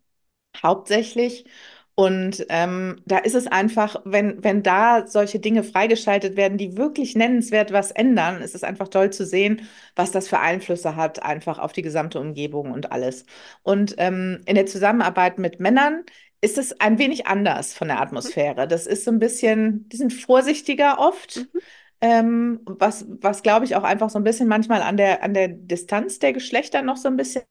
hauptsächlich. 0.63 1.45
Und 1.95 2.43
ähm, 2.49 3.01
da 3.05 3.19
ist 3.19 3.35
es 3.35 3.45
einfach, 3.45 4.01
wenn, 4.03 4.43
wenn 4.43 4.63
da 4.63 5.05
solche 5.05 5.39
Dinge 5.39 5.63
freigeschaltet 5.63 6.35
werden, 6.35 6.57
die 6.57 6.75
wirklich 6.75 7.15
nennenswert 7.15 7.71
was 7.71 7.91
ändern, 7.91 8.41
ist 8.41 8.55
es 8.55 8.63
einfach 8.63 8.87
toll 8.87 9.11
zu 9.11 9.25
sehen, 9.27 9.67
was 9.95 10.11
das 10.11 10.27
für 10.27 10.39
Einflüsse 10.39 10.95
hat, 10.95 11.21
einfach 11.21 11.59
auf 11.59 11.71
die 11.71 11.83
gesamte 11.83 12.19
Umgebung 12.19 12.71
und 12.71 12.91
alles. 12.91 13.25
Und 13.61 13.93
ähm, 13.99 14.41
in 14.47 14.55
der 14.55 14.65
Zusammenarbeit 14.65 15.37
mit 15.37 15.59
Männern 15.59 16.03
ist 16.41 16.57
es 16.57 16.79
ein 16.81 16.97
wenig 16.97 17.27
anders 17.27 17.73
von 17.75 17.87
der 17.89 18.01
Atmosphäre. 18.01 18.67
Das 18.67 18.87
ist 18.87 19.05
so 19.05 19.11
ein 19.11 19.19
bisschen, 19.19 19.87
die 19.89 19.97
sind 19.97 20.13
vorsichtiger 20.13 20.97
oft. 20.99 21.37
Mhm. 21.37 21.59
Ähm, 22.01 22.59
was, 22.65 23.05
was 23.07 23.43
glaube 23.43 23.63
ich 23.65 23.75
auch 23.77 23.83
einfach 23.83 24.09
so 24.09 24.19
ein 24.19 24.25
bisschen 24.25 24.49
manchmal 24.49 24.81
an 24.81 24.97
der, 24.97 25.23
an 25.23 25.33
der 25.33 25.47
Distanz 25.47 26.19
der 26.19 26.33
Geschlechter 26.33 26.81
noch 26.81 26.97
so 26.97 27.07
ein 27.07 27.15
bisschen 27.15 27.43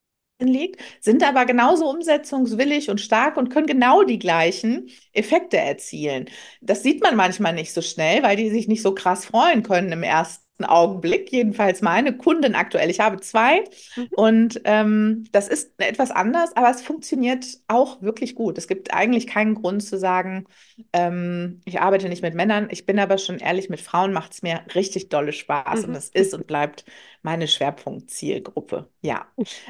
liegt, 0.49 0.81
sind 1.01 1.23
aber 1.23 1.45
genauso 1.47 1.89
umsetzungswillig 1.91 2.91
und 2.91 3.01
stark 3.01 3.37
und 3.37 3.49
können 3.51 3.67
genau 3.67 4.03
die 4.05 4.19
gleichen 4.19 4.91
Effekte 5.13 5.57
erzielen. 5.59 6.29
Das 6.61 6.83
sieht 6.83 7.03
man 7.03 7.17
manchmal 7.17 7.53
nicht 7.55 7.73
so 7.73 7.83
schnell, 7.83 8.23
weil 8.23 8.37
die 8.37 8.51
sich 8.51 8.69
nicht 8.69 8.83
so 8.83 8.95
krass 8.95 9.25
freuen 9.27 9.63
können 9.63 9.93
im 9.93 10.03
ersten 10.03 10.42
Augenblick, 10.65 11.31
jedenfalls 11.33 11.83
meine 11.83 12.17
Kunden 12.17 12.55
aktuell. 12.55 12.91
Ich 12.91 13.01
habe 13.01 13.21
zwei 13.21 13.65
mhm. 13.97 14.09
und 14.17 14.61
ähm, 14.65 15.25
das 15.33 15.49
ist 15.49 15.73
etwas 15.79 16.11
anders, 16.11 16.57
aber 16.57 16.71
es 16.71 16.83
funktioniert 16.83 17.47
auch 17.69 18.03
wirklich 18.03 18.35
gut. 18.35 18.59
Es 18.59 18.69
gibt 18.69 18.93
eigentlich 18.93 19.27
keinen 19.27 19.55
Grund 19.55 19.83
zu 19.83 19.99
sagen, 19.99 20.47
ähm, 20.93 21.61
ich 21.65 21.81
arbeite 21.81 22.09
nicht 22.09 22.23
mit 22.23 22.35
Männern. 22.35 22.69
Ich 22.71 22.87
bin 22.87 22.99
aber 22.99 23.19
schon 23.19 23.39
ehrlich, 23.39 23.69
mit 23.69 23.81
Frauen 23.81 24.13
macht 24.13 24.33
es 24.33 24.43
mir 24.43 24.61
richtig 24.75 25.09
dolle 25.09 25.33
Spaß 25.33 25.83
mhm. 25.83 25.89
und 25.91 25.95
es 25.97 26.09
ist 26.09 26.35
und 26.35 26.47
bleibt 26.47 26.85
meine 27.23 27.49
Schwerpunktzielgruppe. 27.49 28.89
Ja, 29.01 29.27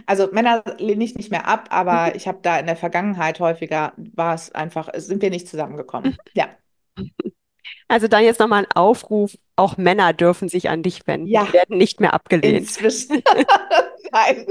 also 0.06 0.28
Männer 0.32 0.64
lehne 0.78 1.04
ich 1.04 1.14
nicht 1.14 1.30
mehr 1.30 1.46
ab, 1.46 1.68
aber 1.70 2.06
mhm. 2.06 2.12
ich 2.16 2.26
habe 2.28 2.38
da 2.42 2.58
in 2.58 2.66
der 2.66 2.76
Vergangenheit 2.76 3.40
häufiger, 3.40 3.92
war 3.96 4.34
es 4.34 4.52
einfach, 4.52 4.90
sind 4.96 5.22
wir 5.22 5.30
nicht 5.30 5.48
zusammengekommen. 5.48 6.12
Mhm. 6.12 6.16
Ja. 6.34 6.48
Also 7.88 8.08
dann 8.08 8.24
jetzt 8.24 8.40
nochmal 8.40 8.64
ein 8.64 8.72
Aufruf, 8.72 9.36
auch 9.56 9.76
Männer 9.76 10.12
dürfen 10.12 10.48
sich 10.48 10.68
an 10.68 10.82
dich 10.82 11.06
wenden. 11.06 11.26
Ja. 11.26 11.44
Die 11.44 11.52
werden 11.52 11.78
nicht 11.78 12.00
mehr 12.00 12.14
abgelehnt. 12.14 12.58
Inzwischen. 12.58 13.22
Nein. 14.12 14.46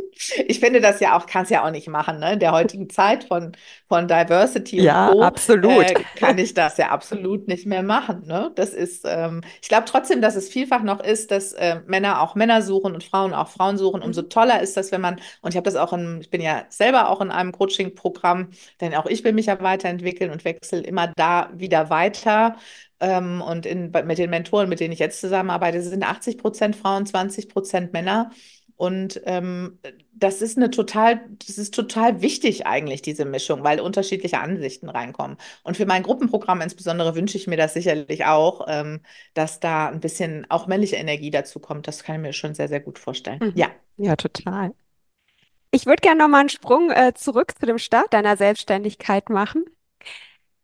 Ich 0.48 0.60
finde 0.60 0.82
das 0.82 1.00
ja 1.00 1.18
auch, 1.18 1.28
kann 1.28 1.44
es 1.44 1.50
ja 1.50 1.64
auch 1.66 1.72
nicht 1.72 1.88
machen, 1.88 2.20
ne? 2.20 2.34
In 2.34 2.40
der 2.40 2.52
heutigen 2.52 2.90
Zeit 2.90 3.26
von, 3.26 3.52
von 3.88 4.08
Diversity 4.08 4.82
ja, 4.82 5.10
und 5.10 5.14
Co. 5.14 5.22
absolut. 5.22 5.90
Äh, 5.90 6.04
kann 6.16 6.38
ich 6.40 6.54
das 6.54 6.78
ja 6.78 6.90
absolut 6.90 7.48
nicht 7.48 7.68
mehr 7.68 7.84
machen. 7.84 8.24
Ne? 8.26 8.52
Das 8.56 8.72
ist, 8.72 9.06
ähm, 9.08 9.42
ich 9.62 9.70
glaube 9.70 9.86
trotzdem, 9.86 10.20
dass 10.22 10.36
es 10.36 10.50
vielfach 10.50 10.82
noch 10.82 11.00
ist, 11.00 11.30
dass 11.30 11.54
äh, 11.54 11.80
Männer 11.86 12.22
auch 12.22 12.34
Männer 12.34 12.62
suchen 12.62 12.94
und 12.94 13.04
Frauen 13.04 13.34
auch 13.34 13.50
Frauen 13.50 13.78
suchen. 13.78 14.02
Umso 14.02 14.24
mhm. 14.24 14.30
toller 14.30 14.62
ist 14.62 14.78
das, 14.78 14.92
wenn 14.92 15.02
man, 15.02 15.20
und 15.42 15.52
ich 15.52 15.58
habe 15.58 15.66
das 15.66 15.76
auch 15.76 15.94
in, 15.94 16.20
ich 16.22 16.32
bin 16.32 16.42
ja 16.42 16.66
selber 16.70 17.10
auch 17.10 17.22
in 17.22 17.30
einem 17.30 17.52
Coaching-Programm, 17.52 18.50
denn 18.80 18.96
auch 18.96 19.06
ich 19.06 19.24
will 19.24 19.34
mich 19.34 19.46
ja 19.46 19.62
weiterentwickeln 19.62 20.32
und 20.32 20.44
wechsle 20.44 20.82
immer 20.82 21.08
da 21.16 21.50
wieder 21.54 21.90
weiter. 21.92 22.56
Ähm, 23.02 23.42
und 23.42 23.66
in, 23.66 23.92
mit 24.06 24.18
den 24.20 24.30
Mentoren, 24.30 24.70
mit 24.70 24.80
denen 24.80 24.94
ich 24.94 25.00
jetzt 25.00 25.20
zusammenarbeite, 25.20 25.82
sind 25.82 26.04
80 26.04 26.38
Prozent 26.38 26.76
Frauen, 26.76 27.06
20 27.06 27.50
Prozent 27.50 27.94
Männer. 27.94 28.32
Und 28.82 29.22
ähm, 29.26 29.78
das 30.12 30.42
ist 30.42 30.58
eine 30.58 30.72
total, 30.72 31.22
das 31.46 31.60
ist 31.60 31.76
total 31.76 32.24
wichtig 32.24 32.66
eigentlich, 32.66 33.04
diese 33.04 33.26
Mischung, 33.26 33.64
weil 33.64 33.80
unterschiedliche 33.80 34.40
Ansichten 34.40 34.90
reinkommen. 34.90 35.38
Und 35.62 35.78
für 35.78 35.86
mein 35.86 36.02
Gruppenprogramm 36.02 36.62
insbesondere 36.62 37.14
wünsche 37.14 37.38
ich 37.38 37.46
mir 37.46 37.58
das 37.58 37.76
sicherlich 37.76 38.26
auch, 38.26 38.66
ähm, 38.68 39.02
dass 39.36 39.60
da 39.60 39.88
ein 39.88 40.00
bisschen 40.00 40.50
auch 40.50 40.66
männliche 40.66 40.96
Energie 40.96 41.30
dazu 41.30 41.60
kommt. 41.60 41.88
Das 41.88 42.04
kann 42.04 42.16
ich 42.16 42.22
mir 42.24 42.34
schon 42.34 42.56
sehr, 42.56 42.70
sehr 42.70 42.80
gut 42.80 42.98
vorstellen. 42.98 43.38
Mhm. 43.40 43.54
Ja. 43.54 43.68
Ja, 43.98 44.16
total. 44.16 44.74
Ich 45.70 45.86
würde 45.86 46.02
gerne 46.02 46.24
nochmal 46.24 46.40
einen 46.40 46.50
Sprung 46.50 46.90
äh, 46.90 47.14
zurück 47.14 47.54
zu 47.60 47.68
dem 47.68 47.78
Start 47.78 48.12
deiner 48.16 48.36
Selbstständigkeit 48.36 49.30
machen. 49.30 49.66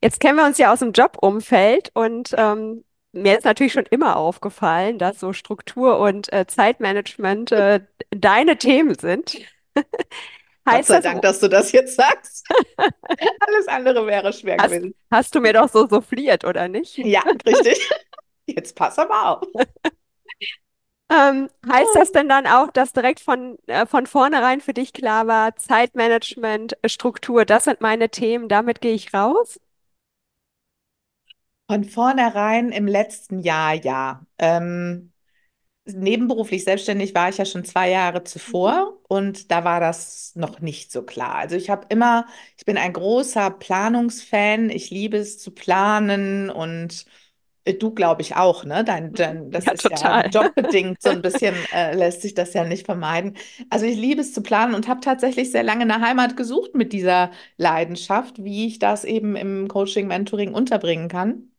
Jetzt 0.01 0.19
kennen 0.19 0.39
wir 0.39 0.45
uns 0.47 0.57
ja 0.57 0.73
aus 0.73 0.79
dem 0.79 0.91
Jobumfeld 0.91 1.91
und 1.93 2.33
ähm, 2.35 2.83
mir 3.11 3.37
ist 3.37 3.45
natürlich 3.45 3.73
schon 3.73 3.85
immer 3.89 4.17
aufgefallen, 4.17 4.99
dass 4.99 5.19
so 5.19 5.33
Struktur 5.33 5.99
und 5.99 6.31
äh, 6.31 6.45
Zeitmanagement 6.47 7.51
äh, 7.51 7.81
deine 8.11 8.57
Themen 8.57 8.95
sind. 8.95 9.37
Gott 9.75 9.85
Heißt 10.69 10.87
sei 10.89 10.95
das, 10.95 11.03
Dank, 11.03 11.21
dass 11.21 11.39
du 11.39 11.47
das 11.47 11.71
jetzt 11.71 11.95
sagst. 11.95 12.45
Alles 12.77 13.67
andere 13.67 14.05
wäre 14.05 14.33
schwer 14.33 14.57
hast, 14.59 14.71
gewesen. 14.71 14.95
hast 15.09 15.33
du 15.33 15.39
mir 15.39 15.53
doch 15.53 15.69
so 15.69 15.87
souffliert, 15.87 16.43
oder 16.43 16.67
nicht? 16.67 16.97
Ja, 16.97 17.23
richtig. 17.45 17.89
Jetzt 18.47 18.75
pass 18.75 18.97
aber 18.97 19.41
auf. 19.41 19.47
Ähm, 21.09 21.49
heißt 21.69 21.95
das 21.95 22.11
denn 22.11 22.27
dann 22.27 22.47
auch, 22.47 22.69
dass 22.71 22.91
direkt 22.91 23.21
von, 23.21 23.57
äh, 23.67 23.85
von 23.85 24.07
vornherein 24.07 24.59
für 24.59 24.73
dich 24.73 24.91
klar 24.91 25.25
war, 25.27 25.55
Zeitmanagement, 25.55 26.77
Struktur, 26.85 27.45
das 27.45 27.63
sind 27.63 27.79
meine 27.81 28.09
Themen, 28.09 28.49
damit 28.49 28.81
gehe 28.81 28.93
ich 28.93 29.13
raus? 29.13 29.57
Von 31.69 31.83
vornherein 31.83 32.71
im 32.71 32.87
letzten 32.87 33.39
Jahr, 33.39 33.73
ja. 33.73 34.25
Ähm, 34.37 35.11
nebenberuflich 35.85 36.63
selbstständig 36.65 37.15
war 37.15 37.29
ich 37.29 37.37
ja 37.39 37.45
schon 37.45 37.65
zwei 37.65 37.89
Jahre 37.91 38.23
Mhm. 38.47 38.63
zuvor 38.63 38.99
und 39.09 39.51
da 39.51 39.63
war 39.65 39.79
das 39.81 40.33
noch 40.35 40.61
nicht 40.61 40.91
so 40.91 41.03
klar. 41.03 41.35
Also 41.35 41.55
ich 41.57 41.69
habe 41.69 41.87
immer, 41.89 42.27
ich 42.57 42.65
bin 42.65 42.77
ein 42.77 42.93
großer 42.93 43.51
Planungsfan. 43.51 44.69
Ich 44.69 44.91
liebe 44.91 45.17
es 45.17 45.39
zu 45.39 45.51
planen 45.51 46.49
und 46.51 47.05
äh, 47.65 47.73
du, 47.75 47.93
glaube 47.93 48.21
ich, 48.23 48.35
auch, 48.35 48.65
ne? 48.65 48.83
Dein, 48.85 49.13
Mhm. 49.13 49.15
dein, 49.15 49.51
das 49.51 49.67
Ja, 49.67 49.73
ist 49.73 49.89
ja 49.89 49.99
total. 49.99 50.31
jobbedingt, 50.31 51.01
so 51.01 51.11
ein 51.11 51.21
bisschen 51.23 51.65
äh, 51.71 51.95
lässt 51.95 52.21
sich 52.23 52.33
das 52.35 52.53
ja 52.53 52.63
nicht 52.65 52.85
vermeiden. 52.85 53.37
Also 53.69 53.85
ich 53.85 53.97
liebe 53.97 54.21
es 54.21 54.33
zu 54.33 54.43
planen 54.43 54.75
und 54.75 54.87
habe 54.87 55.01
tatsächlich 55.01 55.51
sehr 55.51 55.63
lange 55.63 55.81
eine 55.83 56.01
Heimat 56.01 56.37
gesucht 56.37 56.75
mit 56.75 56.93
dieser 56.93 57.31
Leidenschaft, 57.57 58.43
wie 58.43 58.67
ich 58.67 58.79
das 58.79 59.03
eben 59.05 59.35
im 59.37 59.67
Coaching, 59.69 60.07
Mentoring 60.07 60.53
unterbringen 60.53 61.09
kann. 61.09 61.51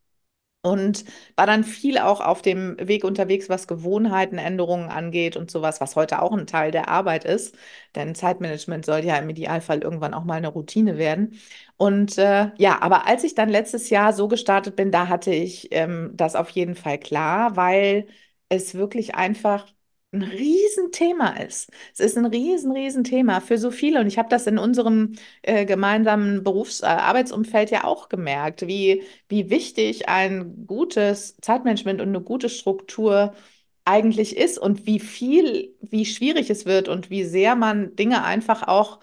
Und 0.61 1.05
war 1.37 1.47
dann 1.47 1.63
viel 1.65 1.99
auch 1.99 2.21
auf 2.21 2.43
dem 2.43 2.77
Weg 2.81 3.05
unterwegs, 3.05 3.49
was 3.49 3.69
Gewohnheitenänderungen 3.69 4.89
angeht 4.91 5.37
und 5.37 5.51
sowas, 5.51 5.81
was 5.81 5.95
heute 5.97 6.21
auch 6.21 6.33
ein 6.33 6.47
Teil 6.49 6.73
der 6.73 6.89
Arbeit 6.89 7.25
ist. 7.25 7.57
Denn 7.95 8.15
Zeitmanagement 8.15 8.85
soll 8.85 9.05
ja 9.05 9.17
im 9.17 9.31
Idealfall 9.31 9.81
irgendwann 9.83 10.15
auch 10.15 10.25
mal 10.25 10.35
eine 10.35 10.49
Routine 10.49 10.99
werden. 10.99 11.39
Und 11.77 12.19
äh, 12.19 12.51
ja, 12.59 12.83
aber 12.83 13.07
als 13.07 13.23
ich 13.25 13.35
dann 13.35 13.49
letztes 13.49 13.89
Jahr 13.89 14.13
so 14.13 14.27
gestartet 14.29 14.75
bin, 14.77 14.91
da 14.91 15.09
hatte 15.09 15.31
ich 15.33 15.69
ähm, 15.73 16.11
das 16.15 16.35
auf 16.35 16.51
jeden 16.51 16.75
Fall 16.75 16.99
klar, 16.99 17.57
weil 17.57 18.09
es 18.49 18.75
wirklich 18.75 19.15
einfach 19.15 19.67
ein 20.13 20.23
Riesenthema 20.23 21.31
ist. 21.37 21.71
Es 21.93 22.01
ist 22.01 22.17
ein 22.17 22.25
riesen, 22.25 22.73
Riesenthema 22.73 23.41
für 23.41 23.59
so 23.59 23.71
viele. 23.71 24.01
Und 24.01 24.07
ich 24.07 24.17
habe 24.19 24.29
das 24.31 24.47
in 24.47 24.57
unserem 24.59 25.13
äh, 25.43 25.67
gemeinsamen 25.67 26.43
Berufs-, 26.45 26.81
äh, 26.81 26.87
ja 27.71 27.85
auch 27.85 28.09
gemerkt, 28.09 28.67
wie 28.67 29.03
wie 29.29 29.51
wichtig 29.51 30.09
ein 30.09 30.67
gutes 30.67 31.37
Zeitmanagement 31.43 32.01
und 32.01 32.09
eine 32.09 32.23
gute 32.23 32.49
Struktur 32.49 33.35
eigentlich 33.85 34.37
ist 34.37 34.59
und 34.59 34.87
wie 34.87 35.01
viel, 35.01 35.75
wie 35.81 36.05
schwierig 36.07 36.51
es 36.51 36.65
wird 36.67 36.89
und 36.89 37.11
wie 37.11 37.25
sehr 37.25 37.55
man 37.57 37.95
Dinge 37.97 38.23
einfach 38.25 38.67
auch 38.69 39.01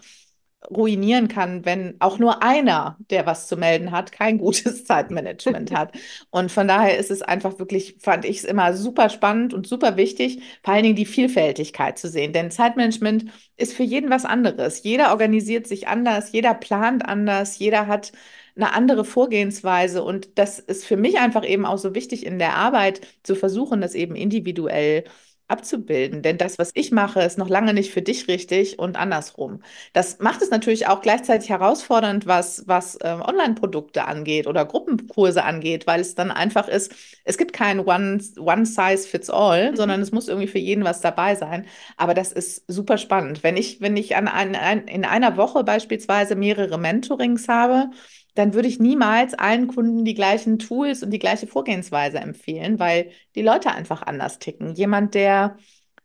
ruinieren 0.69 1.27
kann, 1.27 1.65
wenn 1.65 1.95
auch 1.99 2.19
nur 2.19 2.43
einer, 2.43 2.97
der 3.09 3.25
was 3.25 3.47
zu 3.47 3.57
melden 3.57 3.91
hat, 3.91 4.11
kein 4.11 4.37
gutes 4.37 4.83
Zeitmanagement 4.85 5.71
hat. 5.71 5.93
Und 6.29 6.51
von 6.51 6.67
daher 6.67 6.97
ist 6.97 7.11
es 7.11 7.21
einfach 7.21 7.59
wirklich, 7.59 7.97
fand 7.99 8.25
ich 8.25 8.37
es 8.39 8.43
immer 8.43 8.73
super 8.73 9.09
spannend 9.09 9.53
und 9.53 9.67
super 9.67 9.97
wichtig, 9.97 10.41
vor 10.63 10.73
allen 10.73 10.83
Dingen 10.83 10.95
die 10.95 11.05
Vielfältigkeit 11.05 11.97
zu 11.97 12.09
sehen. 12.09 12.33
Denn 12.33 12.51
Zeitmanagement 12.51 13.25
ist 13.57 13.73
für 13.73 13.83
jeden 13.83 14.09
was 14.09 14.25
anderes. 14.25 14.83
Jeder 14.83 15.11
organisiert 15.11 15.67
sich 15.67 15.87
anders, 15.87 16.31
jeder 16.31 16.53
plant 16.53 17.05
anders, 17.05 17.59
jeder 17.59 17.87
hat 17.87 18.11
eine 18.55 18.73
andere 18.73 19.05
Vorgehensweise. 19.05 20.03
Und 20.03 20.37
das 20.37 20.59
ist 20.59 20.85
für 20.85 20.97
mich 20.97 21.19
einfach 21.19 21.45
eben 21.45 21.65
auch 21.65 21.77
so 21.77 21.93
wichtig 21.95 22.25
in 22.25 22.39
der 22.39 22.55
Arbeit 22.55 23.01
zu 23.23 23.35
versuchen, 23.35 23.81
das 23.81 23.95
eben 23.95 24.15
individuell 24.15 25.03
abzubilden. 25.47 26.21
Denn 26.21 26.37
das, 26.37 26.57
was 26.57 26.71
ich 26.73 26.91
mache, 26.91 27.21
ist 27.21 27.37
noch 27.37 27.49
lange 27.49 27.73
nicht 27.73 27.91
für 27.91 28.01
dich 28.01 28.27
richtig 28.27 28.79
und 28.79 28.97
andersrum. 28.97 29.61
Das 29.93 30.19
macht 30.19 30.41
es 30.41 30.49
natürlich 30.49 30.87
auch 30.87 31.01
gleichzeitig 31.01 31.49
herausfordernd, 31.49 32.25
was, 32.25 32.63
was 32.67 32.95
äh, 32.95 33.07
Online-Produkte 33.21 34.05
angeht 34.05 34.47
oder 34.47 34.65
Gruppenkurse 34.65 35.43
angeht, 35.43 35.87
weil 35.87 36.01
es 36.01 36.15
dann 36.15 36.31
einfach 36.31 36.67
ist, 36.67 36.93
es 37.23 37.37
gibt 37.37 37.53
kein 37.53 37.79
One, 37.79 38.19
One 38.37 38.65
Size 38.65 39.07
Fits 39.07 39.29
All, 39.29 39.71
Mhm. 39.71 39.75
sondern 39.75 40.01
es 40.01 40.11
muss 40.11 40.27
irgendwie 40.27 40.47
für 40.47 40.59
jeden 40.59 40.83
was 40.83 41.01
dabei 41.01 41.35
sein. 41.35 41.65
Aber 41.97 42.13
das 42.13 42.31
ist 42.31 42.63
super 42.67 42.97
spannend. 42.97 43.43
Wenn 43.43 43.57
ich, 43.57 43.81
wenn 43.81 43.97
ich 43.97 44.15
an 44.15 44.27
ein, 44.27 44.55
ein, 44.55 44.87
in 44.87 45.05
einer 45.05 45.37
Woche 45.37 45.63
beispielsweise 45.63 46.35
mehrere 46.35 46.77
Mentorings 46.77 47.47
habe, 47.47 47.89
dann 48.35 48.53
würde 48.53 48.67
ich 48.67 48.79
niemals 48.79 49.33
allen 49.33 49.67
Kunden 49.67 50.05
die 50.05 50.13
gleichen 50.13 50.59
Tools 50.59 51.03
und 51.03 51.11
die 51.11 51.19
gleiche 51.19 51.47
Vorgehensweise 51.47 52.19
empfehlen, 52.19 52.79
weil 52.79 53.11
die 53.35 53.41
Leute 53.41 53.71
einfach 53.71 54.01
anders 54.03 54.39
ticken. 54.39 54.75
Jemand, 54.75 55.15
der 55.15 55.57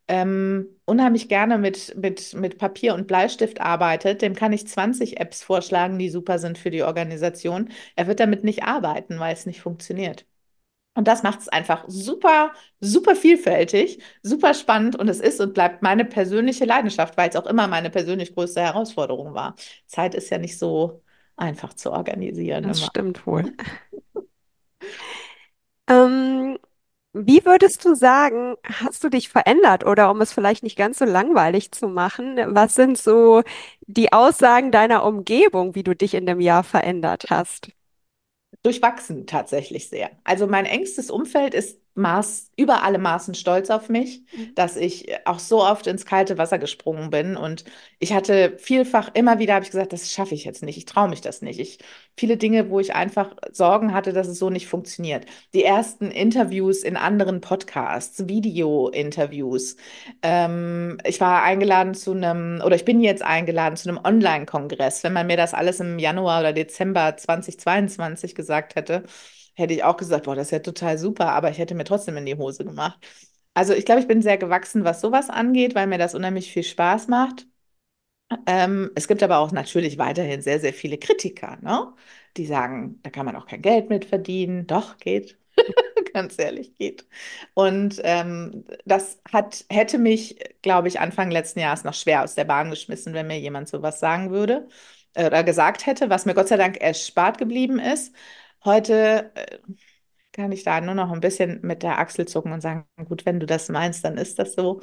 ähm, 0.08 0.68
unheimlich 0.86 1.28
gerne 1.28 1.58
mit, 1.58 1.96
mit, 1.96 2.34
mit 2.34 2.58
Papier 2.58 2.94
und 2.94 3.06
Bleistift 3.06 3.60
arbeitet, 3.60 4.22
dem 4.22 4.34
kann 4.34 4.52
ich 4.52 4.66
20 4.66 5.20
Apps 5.20 5.42
vorschlagen, 5.42 5.98
die 5.98 6.10
super 6.10 6.38
sind 6.38 6.58
für 6.58 6.70
die 6.70 6.82
Organisation. 6.82 7.70
Er 7.96 8.06
wird 8.08 8.20
damit 8.20 8.44
nicht 8.44 8.64
arbeiten, 8.64 9.18
weil 9.20 9.32
es 9.34 9.46
nicht 9.46 9.60
funktioniert. 9.60 10.26
Und 10.94 11.06
das 11.08 11.22
macht 11.22 11.40
es 11.40 11.48
einfach 11.48 11.84
super, 11.86 12.52
super 12.80 13.14
vielfältig, 13.16 14.02
super 14.22 14.54
spannend 14.54 14.96
und 14.96 15.08
es 15.08 15.20
ist 15.20 15.40
und 15.40 15.54
bleibt 15.54 15.82
meine 15.82 16.04
persönliche 16.04 16.64
Leidenschaft, 16.64 17.16
weil 17.16 17.28
es 17.30 17.36
auch 17.36 17.46
immer 17.46 17.68
meine 17.68 17.90
persönlich 17.90 18.34
größte 18.34 18.60
Herausforderung 18.60 19.34
war. 19.34 19.54
Zeit 19.86 20.14
ist 20.14 20.30
ja 20.30 20.38
nicht 20.38 20.58
so 20.58 21.02
einfach 21.40 21.74
zu 21.74 21.92
organisieren 21.92 22.64
Das 22.64 22.80
immer. 22.80 22.86
stimmt 22.86 23.26
wohl. 23.26 23.44
Ähm, 25.88 26.58
wie 27.12 27.44
würdest 27.44 27.84
du 27.84 27.94
sagen, 27.94 28.56
hast 28.64 29.02
du 29.04 29.08
dich 29.10 29.28
verändert 29.28 29.84
oder 29.86 30.10
um 30.10 30.20
es 30.20 30.32
vielleicht 30.32 30.62
nicht 30.62 30.76
ganz 30.78 30.98
so 30.98 31.04
langweilig 31.04 31.72
zu 31.72 31.88
machen, 31.88 32.38
was 32.54 32.74
sind 32.74 32.98
so 32.98 33.42
die 33.82 34.12
Aussagen 34.12 34.70
deiner 34.72 35.04
Umgebung, 35.04 35.74
wie 35.74 35.82
du 35.82 35.96
dich 35.96 36.14
in 36.14 36.26
dem 36.26 36.40
Jahr 36.40 36.62
verändert 36.64 37.26
hast? 37.30 37.70
Durchwachsen 38.62 39.26
tatsächlich 39.26 39.88
sehr. 39.88 40.10
Also 40.24 40.46
mein 40.46 40.66
engstes 40.66 41.10
Umfeld 41.10 41.54
ist 41.54 41.79
Maß, 42.00 42.50
über 42.56 42.82
alle 42.82 42.98
Maßen 42.98 43.34
stolz 43.34 43.70
auf 43.70 43.88
mich, 43.88 44.22
Mhm. 44.32 44.54
dass 44.54 44.76
ich 44.76 45.08
auch 45.26 45.38
so 45.38 45.62
oft 45.64 45.86
ins 45.86 46.04
kalte 46.06 46.38
Wasser 46.38 46.58
gesprungen 46.58 47.10
bin. 47.10 47.36
Und 47.36 47.64
ich 47.98 48.12
hatte 48.12 48.56
vielfach 48.58 49.10
immer 49.14 49.38
wieder, 49.38 49.54
habe 49.54 49.64
ich 49.64 49.70
gesagt, 49.70 49.92
das 49.92 50.10
schaffe 50.12 50.34
ich 50.34 50.44
jetzt 50.44 50.62
nicht, 50.62 50.76
ich 50.78 50.84
traue 50.86 51.08
mich 51.08 51.20
das 51.20 51.42
nicht. 51.42 51.60
Ich, 51.60 51.78
viele 52.16 52.36
Dinge, 52.36 52.70
wo 52.70 52.80
ich 52.80 52.94
einfach 52.94 53.34
Sorgen 53.52 53.94
hatte, 53.94 54.12
dass 54.12 54.28
es 54.28 54.38
so 54.38 54.50
nicht 54.50 54.66
funktioniert. 54.68 55.26
Die 55.54 55.64
ersten 55.64 56.10
Interviews 56.10 56.82
in 56.82 56.96
anderen 56.96 57.40
Podcasts, 57.40 58.28
Video-Interviews. 58.28 59.76
Ähm, 60.22 60.98
ich 61.04 61.20
war 61.20 61.42
eingeladen 61.42 61.94
zu 61.94 62.12
einem, 62.12 62.60
oder 62.64 62.76
ich 62.76 62.84
bin 62.84 63.00
jetzt 63.00 63.22
eingeladen 63.22 63.76
zu 63.76 63.88
einem 63.88 64.00
Online-Kongress. 64.04 65.02
Wenn 65.04 65.12
man 65.12 65.26
mir 65.26 65.36
das 65.36 65.54
alles 65.54 65.80
im 65.80 65.98
Januar 65.98 66.40
oder 66.40 66.52
Dezember 66.52 67.16
2022 67.16 68.34
gesagt 68.34 68.74
hätte, 68.76 69.04
hätte 69.54 69.74
ich 69.74 69.84
auch 69.84 69.96
gesagt, 69.96 70.24
boah, 70.26 70.34
das 70.34 70.48
ist 70.48 70.50
ja 70.52 70.58
total 70.60 70.98
super, 70.98 71.32
aber 71.32 71.50
ich 71.50 71.58
hätte 71.58 71.74
mir 71.74 71.84
trotzdem 71.84 72.16
in 72.16 72.26
die 72.26 72.36
Hose 72.36 72.64
gemacht. 72.64 72.98
Also 73.54 73.74
ich 73.74 73.84
glaube, 73.84 74.00
ich 74.00 74.08
bin 74.08 74.22
sehr 74.22 74.38
gewachsen, 74.38 74.84
was 74.84 75.00
sowas 75.00 75.30
angeht, 75.30 75.74
weil 75.74 75.86
mir 75.86 75.98
das 75.98 76.14
unheimlich 76.14 76.52
viel 76.52 76.62
Spaß 76.64 77.08
macht. 77.08 77.46
Ähm, 78.46 78.90
es 78.94 79.08
gibt 79.08 79.22
aber 79.22 79.38
auch 79.38 79.52
natürlich 79.52 79.98
weiterhin 79.98 80.40
sehr, 80.42 80.60
sehr 80.60 80.72
viele 80.72 80.98
Kritiker, 80.98 81.58
ne? 81.62 81.92
Die 82.36 82.46
sagen, 82.46 83.00
da 83.02 83.10
kann 83.10 83.26
man 83.26 83.34
auch 83.36 83.46
kein 83.46 83.62
Geld 83.62 83.88
mit 83.90 84.04
verdienen. 84.04 84.66
Doch, 84.66 84.98
geht. 84.98 85.36
Ganz 86.14 86.38
ehrlich, 86.38 86.76
geht. 86.76 87.06
Und 87.54 88.00
ähm, 88.04 88.64
das 88.84 89.20
hat, 89.32 89.64
hätte 89.70 89.98
mich, 89.98 90.38
glaube 90.62 90.88
ich, 90.88 91.00
Anfang 91.00 91.30
letzten 91.30 91.60
Jahres 91.60 91.84
noch 91.84 91.94
schwer 91.94 92.22
aus 92.24 92.34
der 92.36 92.44
Bahn 92.44 92.70
geschmissen, 92.70 93.14
wenn 93.14 93.26
mir 93.26 93.40
jemand 93.40 93.68
sowas 93.68 94.00
sagen 94.00 94.30
würde 94.30 94.68
äh, 95.14 95.26
oder 95.26 95.44
gesagt 95.44 95.86
hätte, 95.86 96.10
was 96.10 96.26
mir 96.26 96.34
Gott 96.34 96.48
sei 96.48 96.56
Dank 96.56 96.78
erspart 96.78 97.38
geblieben 97.38 97.78
ist. 97.80 98.14
Heute 98.64 99.32
äh, 99.34 99.58
kann 100.32 100.52
ich 100.52 100.64
da 100.64 100.80
nur 100.80 100.94
noch 100.94 101.10
ein 101.12 101.20
bisschen 101.20 101.60
mit 101.62 101.82
der 101.82 101.98
Achsel 101.98 102.26
zucken 102.26 102.52
und 102.52 102.60
sagen, 102.60 102.86
gut, 103.06 103.26
wenn 103.26 103.40
du 103.40 103.46
das 103.46 103.68
meinst, 103.68 104.04
dann 104.04 104.18
ist 104.18 104.38
das 104.38 104.54
so. 104.54 104.82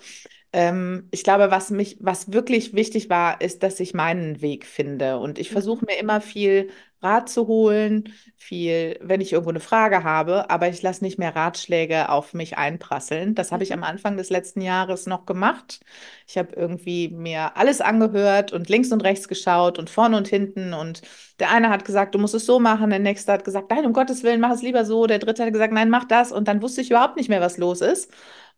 Ähm, 0.58 1.08
ich 1.12 1.24
glaube, 1.24 1.52
was 1.52 1.70
mich, 1.70 1.98
was 2.00 2.32
wirklich 2.34 2.74
wichtig 2.74 3.10
war, 3.12 3.42
ist, 3.42 3.62
dass 3.64 3.80
ich 3.80 3.94
meinen 3.94 4.42
Weg 4.42 4.66
finde. 4.66 5.20
Und 5.20 5.38
ich 5.38 5.52
Mhm. 5.52 5.54
versuche 5.54 5.86
mir 5.86 6.00
immer 6.00 6.20
viel 6.22 6.70
Rat 7.04 7.30
zu 7.30 7.46
holen, 7.48 8.12
viel, 8.38 8.98
wenn 9.04 9.22
ich 9.22 9.34
irgendwo 9.34 9.52
eine 9.52 9.60
Frage 9.60 10.04
habe, 10.04 10.50
aber 10.50 10.68
ich 10.70 10.82
lasse 10.82 11.04
nicht 11.04 11.20
mehr 11.20 11.36
Ratschläge 11.36 12.10
auf 12.10 12.34
mich 12.34 12.58
einprasseln. 12.58 13.36
Das 13.36 13.52
habe 13.52 13.64
ich 13.64 13.72
Mhm. 13.72 13.74
am 13.74 13.84
Anfang 13.84 14.18
des 14.18 14.32
letzten 14.32 14.62
Jahres 14.62 15.06
noch 15.06 15.28
gemacht. 15.28 15.80
Ich 16.28 16.38
habe 16.40 16.56
irgendwie 16.56 17.10
mir 17.10 17.56
alles 17.58 17.82
angehört 17.82 18.52
und 18.54 18.70
links 18.70 18.92
und 18.92 19.04
rechts 19.04 19.28
geschaut 19.28 19.78
und 19.80 19.90
vorne 19.92 20.18
und 20.18 20.28
hinten. 20.28 20.74
Und 20.74 21.02
der 21.40 21.52
eine 21.52 21.70
hat 21.70 21.86
gesagt, 21.86 22.16
du 22.16 22.20
musst 22.20 22.34
es 22.36 22.46
so 22.48 22.60
machen, 22.60 22.90
der 22.90 23.00
nächste 23.00 23.32
hat 23.32 23.44
gesagt, 23.46 23.70
nein, 23.70 23.86
um 23.86 23.94
Gottes 23.94 24.24
Willen, 24.24 24.42
mach 24.42 24.52
es 24.52 24.62
lieber 24.64 24.86
so. 24.86 25.06
Der 25.08 25.20
dritte 25.20 25.44
hat 25.46 25.54
gesagt, 25.54 25.74
nein, 25.74 25.90
mach 25.90 26.06
das. 26.06 26.32
Und 26.32 26.48
dann 26.48 26.62
wusste 26.64 26.82
ich 26.82 26.90
überhaupt 26.90 27.16
nicht 27.18 27.30
mehr, 27.30 27.42
was 27.42 27.58
los 27.58 27.82
ist. 27.82 28.12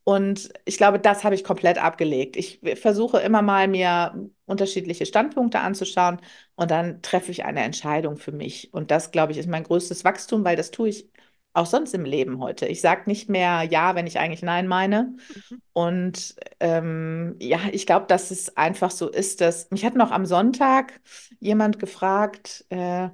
Und 0.03 0.49
ich 0.65 0.77
glaube, 0.77 0.99
das 0.99 1.23
habe 1.23 1.35
ich 1.35 1.43
komplett 1.43 1.77
abgelegt. 1.77 2.35
Ich 2.35 2.59
versuche 2.75 3.19
immer 3.19 3.41
mal 3.41 3.67
mir 3.67 4.29
unterschiedliche 4.45 5.05
Standpunkte 5.05 5.59
anzuschauen 5.59 6.19
und 6.55 6.71
dann 6.71 7.01
treffe 7.01 7.31
ich 7.31 7.45
eine 7.45 7.63
Entscheidung 7.63 8.17
für 8.17 8.31
mich. 8.31 8.73
Und 8.73 8.91
das, 8.91 9.11
glaube 9.11 9.31
ich, 9.31 9.37
ist 9.37 9.47
mein 9.49 9.63
größtes 9.63 10.03
Wachstum, 10.03 10.43
weil 10.43 10.55
das 10.55 10.71
tue 10.71 10.89
ich 10.89 11.09
auch 11.53 11.65
sonst 11.65 11.93
im 11.93 12.05
Leben 12.05 12.39
heute. 12.39 12.67
Ich 12.67 12.81
sage 12.81 13.03
nicht 13.07 13.29
mehr 13.29 13.63
ja, 13.63 13.95
wenn 13.95 14.07
ich 14.07 14.19
eigentlich 14.19 14.41
nein 14.43 14.67
meine. 14.67 15.15
Mhm. 15.49 15.61
Und 15.73 16.35
ähm, 16.59 17.35
ja, 17.39 17.59
ich 17.71 17.85
glaube, 17.85 18.05
dass 18.07 18.31
es 18.31 18.55
einfach 18.57 18.91
so 18.91 19.09
ist, 19.09 19.41
dass 19.41 19.69
mich 19.71 19.85
hat 19.85 19.95
noch 19.95 20.11
am 20.11 20.25
Sonntag 20.25 21.01
jemand 21.39 21.79
gefragt, 21.79 22.65
äh, 22.69 23.09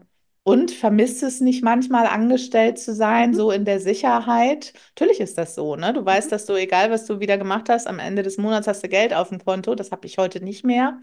und 0.45 0.71
vermisst 0.71 1.23
es 1.23 1.41
nicht 1.41 1.63
manchmal, 1.65 2.07
angestellt 2.07 2.79
zu 2.79 2.95
sein, 2.95 3.33
Mhm. 3.33 3.35
so 3.35 3.51
in 3.51 3.65
der 3.65 3.81
Sicherheit? 3.81 4.73
Natürlich 4.91 5.19
ist 5.21 5.37
das 5.39 5.55
so, 5.55 5.75
ne? 5.77 5.93
Du 5.93 6.05
weißt, 6.05 6.31
Mhm. 6.31 6.33
dass 6.33 6.47
du, 6.47 6.55
egal 6.55 6.91
was 6.91 7.05
du 7.07 7.19
wieder 7.21 7.37
gemacht 7.39 7.69
hast, 7.69 7.87
am 7.87 7.99
Ende 7.99 8.23
des 8.23 8.37
Monats 8.39 8.67
hast 8.67 8.83
du 8.83 8.89
Geld 8.89 9.13
auf 9.13 9.29
dem 9.29 9.43
Konto. 9.45 9.75
Das 9.75 9.91
habe 9.91 10.07
ich 10.07 10.19
heute 10.19 10.41
nicht 10.43 10.65
mehr 10.65 10.99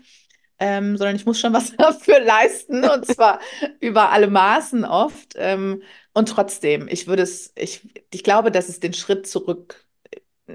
ähm, 0.58 0.96
sondern 0.96 1.16
ich 1.16 1.26
muss 1.26 1.40
schon 1.40 1.52
was 1.52 1.76
dafür 1.76 2.20
leisten 2.20 2.84
und 2.88 3.06
zwar 3.06 3.40
über 3.80 4.10
alle 4.12 4.28
Maßen 4.28 4.84
oft. 4.84 5.34
Ähm, 5.36 5.82
und 6.14 6.28
trotzdem, 6.28 6.88
ich 6.88 7.06
würde 7.06 7.22
es, 7.22 7.52
ich, 7.56 7.88
ich 8.12 8.22
glaube, 8.24 8.50
dass 8.50 8.68
es 8.68 8.80
den 8.80 8.92
Schritt 8.94 9.26
zurück 9.26 9.81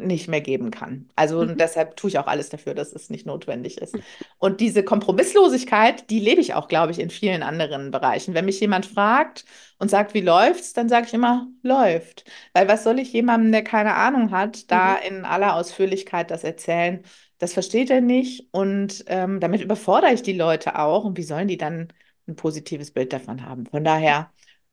nicht 0.06 0.28
mehr 0.28 0.42
geben 0.42 0.72
kann. 0.72 1.10
Also 1.16 1.46
Mhm. 1.46 1.56
deshalb 1.56 1.96
tue 1.98 2.10
ich 2.10 2.20
auch 2.20 2.28
alles 2.28 2.50
dafür, 2.50 2.74
dass 2.76 2.94
es 2.94 3.10
nicht 3.10 3.26
notwendig 3.26 3.80
ist. 3.80 3.98
Und 4.38 4.60
diese 4.62 4.84
Kompromisslosigkeit, 4.84 6.10
die 6.10 6.20
lebe 6.20 6.42
ich 6.42 6.54
auch, 6.54 6.68
glaube 6.68 6.92
ich, 6.92 7.00
in 7.00 7.10
vielen 7.10 7.44
anderen 7.44 7.92
Bereichen. 7.92 8.34
Wenn 8.34 8.46
mich 8.46 8.60
jemand 8.60 8.86
fragt 8.86 9.46
und 9.80 9.90
sagt, 9.90 10.14
wie 10.14 10.22
läuft's, 10.22 10.74
dann 10.74 10.90
sage 10.90 11.08
ich 11.08 11.14
immer, 11.14 11.48
läuft. 11.64 12.26
Weil 12.54 12.68
was 12.68 12.84
soll 12.84 13.00
ich 13.00 13.12
jemandem, 13.14 13.52
der 13.52 13.64
keine 13.64 13.96
Ahnung 13.96 14.32
hat, 14.32 14.70
da 14.72 14.96
Mhm. 14.96 14.98
in 14.98 15.26
aller 15.26 15.56
Ausführlichkeit 15.56 16.32
das 16.32 16.44
erzählen? 16.44 17.04
Das 17.40 17.54
versteht 17.54 17.90
er 17.90 18.02
nicht 18.02 18.48
und 18.52 19.04
ähm, 19.08 19.40
damit 19.40 19.62
überfordere 19.62 20.14
ich 20.14 20.24
die 20.24 20.34
Leute 20.34 20.78
auch. 20.80 21.04
Und 21.06 21.18
wie 21.18 21.24
sollen 21.24 21.48
die 21.48 21.58
dann 21.58 21.90
ein 22.28 22.36
positives 22.36 22.92
Bild 22.92 23.14
davon 23.14 23.46
haben? 23.46 23.66
Von 23.68 23.84
daher 23.84 24.20
ein 24.22 24.28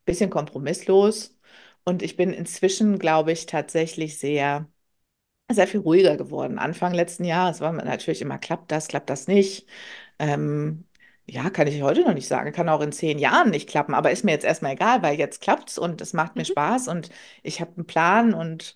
bisschen 0.05 0.29
kompromisslos. 0.29 1.37
Und 1.83 2.01
ich 2.01 2.15
bin 2.17 2.33
inzwischen, 2.33 2.97
glaube 2.99 3.31
ich, 3.31 3.45
tatsächlich 3.45 4.17
sehr 4.17 4.67
sehr 5.51 5.67
viel 5.67 5.79
ruhiger 5.81 6.17
geworden. 6.17 6.57
Anfang 6.59 6.93
letzten 6.93 7.23
Jahres 7.23 7.61
war 7.61 7.71
man 7.71 7.85
natürlich 7.85 8.21
immer, 8.21 8.37
klappt 8.39 8.71
das, 8.71 8.87
klappt 8.87 9.09
das 9.09 9.27
nicht. 9.27 9.67
Ähm, 10.19 10.85
ja, 11.27 11.49
kann 11.49 11.67
ich 11.67 11.81
heute 11.81 12.01
noch 12.03 12.13
nicht 12.13 12.27
sagen. 12.27 12.51
Kann 12.51 12.69
auch 12.69 12.81
in 12.81 12.91
zehn 12.91 13.19
Jahren 13.19 13.51
nicht 13.51 13.69
klappen, 13.69 13.93
aber 13.93 14.11
ist 14.11 14.23
mir 14.23 14.31
jetzt 14.31 14.45
erstmal 14.45 14.73
egal, 14.73 15.01
weil 15.03 15.17
jetzt 15.19 15.41
klappt's 15.41 15.77
und 15.77 16.01
es 16.01 16.13
macht 16.13 16.35
mir 16.35 16.45
Mhm. 16.45 16.45
Spaß 16.45 16.87
und 16.87 17.09
ich 17.43 17.61
habe 17.61 17.73
einen 17.77 17.85
Plan 17.87 18.33
und 18.33 18.75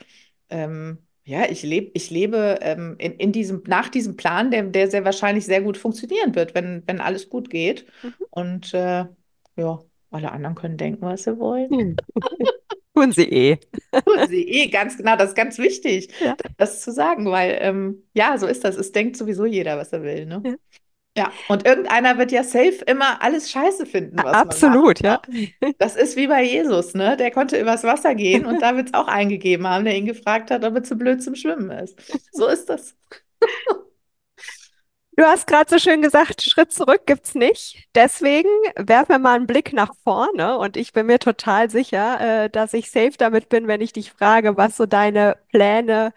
ähm, 0.49 0.99
ja, 1.25 1.45
ich 1.49 1.61
lebe, 1.63 1.91
ich 1.93 2.09
lebe 2.09 2.59
ähm, 2.61 2.95
in, 2.99 3.13
in 3.13 3.31
diesem, 3.31 3.63
nach 3.67 3.89
diesem 3.89 4.15
Plan, 4.17 4.49
der, 4.51 4.63
der 4.63 4.89
sehr 4.89 5.05
wahrscheinlich 5.05 5.45
sehr 5.45 5.61
gut 5.61 5.77
funktionieren 5.77 6.33
wird, 6.35 6.55
wenn, 6.55 6.83
wenn 6.87 7.01
alles 7.01 7.29
gut 7.29 7.49
geht. 7.51 7.85
Mhm. 8.01 8.13
Und 8.31 8.73
äh, 8.73 9.05
ja, 9.55 9.79
alle 10.11 10.31
anderen 10.31 10.55
können 10.55 10.77
denken, 10.77 11.01
was 11.03 11.23
sie 11.23 11.37
wollen. 11.39 11.69
Mhm. 11.69 11.95
Tun 12.99 13.11
sie 13.11 13.29
eh. 13.29 13.57
Tun 14.05 14.27
sie 14.27 14.43
eh, 14.47 14.67
ganz 14.67 14.97
genau, 14.97 15.15
das 15.15 15.29
ist 15.29 15.35
ganz 15.35 15.57
wichtig, 15.57 16.09
Ja. 16.19 16.35
das 16.57 16.81
zu 16.81 16.91
sagen, 16.91 17.29
weil 17.31 17.57
ähm, 17.61 18.03
ja, 18.13 18.37
so 18.37 18.45
ist 18.47 18.63
das. 18.63 18.75
Es 18.75 18.91
denkt 18.91 19.17
sowieso 19.17 19.45
jeder, 19.45 19.77
was 19.77 19.93
er 19.93 20.03
will, 20.03 20.25
ne? 20.25 20.41
Ja. 20.45 20.53
Ja, 21.17 21.31
und 21.49 21.65
irgendeiner 21.65 22.17
wird 22.17 22.31
ja 22.31 22.43
safe 22.43 22.83
immer 22.85 23.21
alles 23.21 23.49
scheiße 23.51 23.85
finden, 23.87 24.15
was 24.17 24.23
man 24.25 24.33
macht. 24.33 24.45
Absolut, 24.45 25.01
ja. 25.01 25.21
ne? 25.27 25.73
Das 25.77 25.95
ist 25.95 26.15
wie 26.15 26.27
bei 26.27 26.43
Jesus, 26.43 26.93
ne? 26.93 27.17
Der 27.17 27.31
konnte 27.31 27.59
übers 27.59 27.83
Wasser 27.83 28.15
gehen 28.15 28.45
und 28.45 28.61
da 28.61 28.77
wird 28.77 28.87
es 28.89 28.93
auch 28.93 29.07
eingegeben 29.07 29.67
haben, 29.67 29.85
der 29.85 29.95
ihn 29.95 30.05
gefragt 30.05 30.51
hat, 30.51 30.63
ob 30.63 30.75
er 30.75 30.83
zu 30.83 30.95
blöd 30.97 31.21
zum 31.21 31.35
Schwimmen 31.35 31.71
ist. 31.71 31.99
So 32.31 32.47
ist 32.47 32.69
das. 32.69 32.95
Du 35.19 35.25
hast 35.25 35.47
gerade 35.47 35.69
so 35.69 35.77
schön 35.79 36.01
gesagt, 36.01 36.43
Schritt 36.43 36.71
zurück 36.71 37.01
gibt's 37.05 37.35
nicht. 37.35 37.89
Deswegen 37.93 38.47
werfen 38.77 39.09
wir 39.09 39.19
mal 39.19 39.35
einen 39.35 39.47
Blick 39.47 39.73
nach 39.73 39.93
vorne 40.05 40.57
und 40.57 40.77
ich 40.77 40.93
bin 40.93 41.07
mir 41.07 41.19
total 41.19 41.69
sicher, 41.69 42.45
äh, 42.45 42.49
dass 42.49 42.73
ich 42.73 42.89
safe 42.89 43.17
damit 43.17 43.49
bin, 43.49 43.67
wenn 43.67 43.81
ich 43.81 43.91
dich 43.91 44.13
frage, 44.13 44.55
was 44.55 44.77
so 44.77 44.85
deine 44.85 45.37
Pläne 45.49 46.13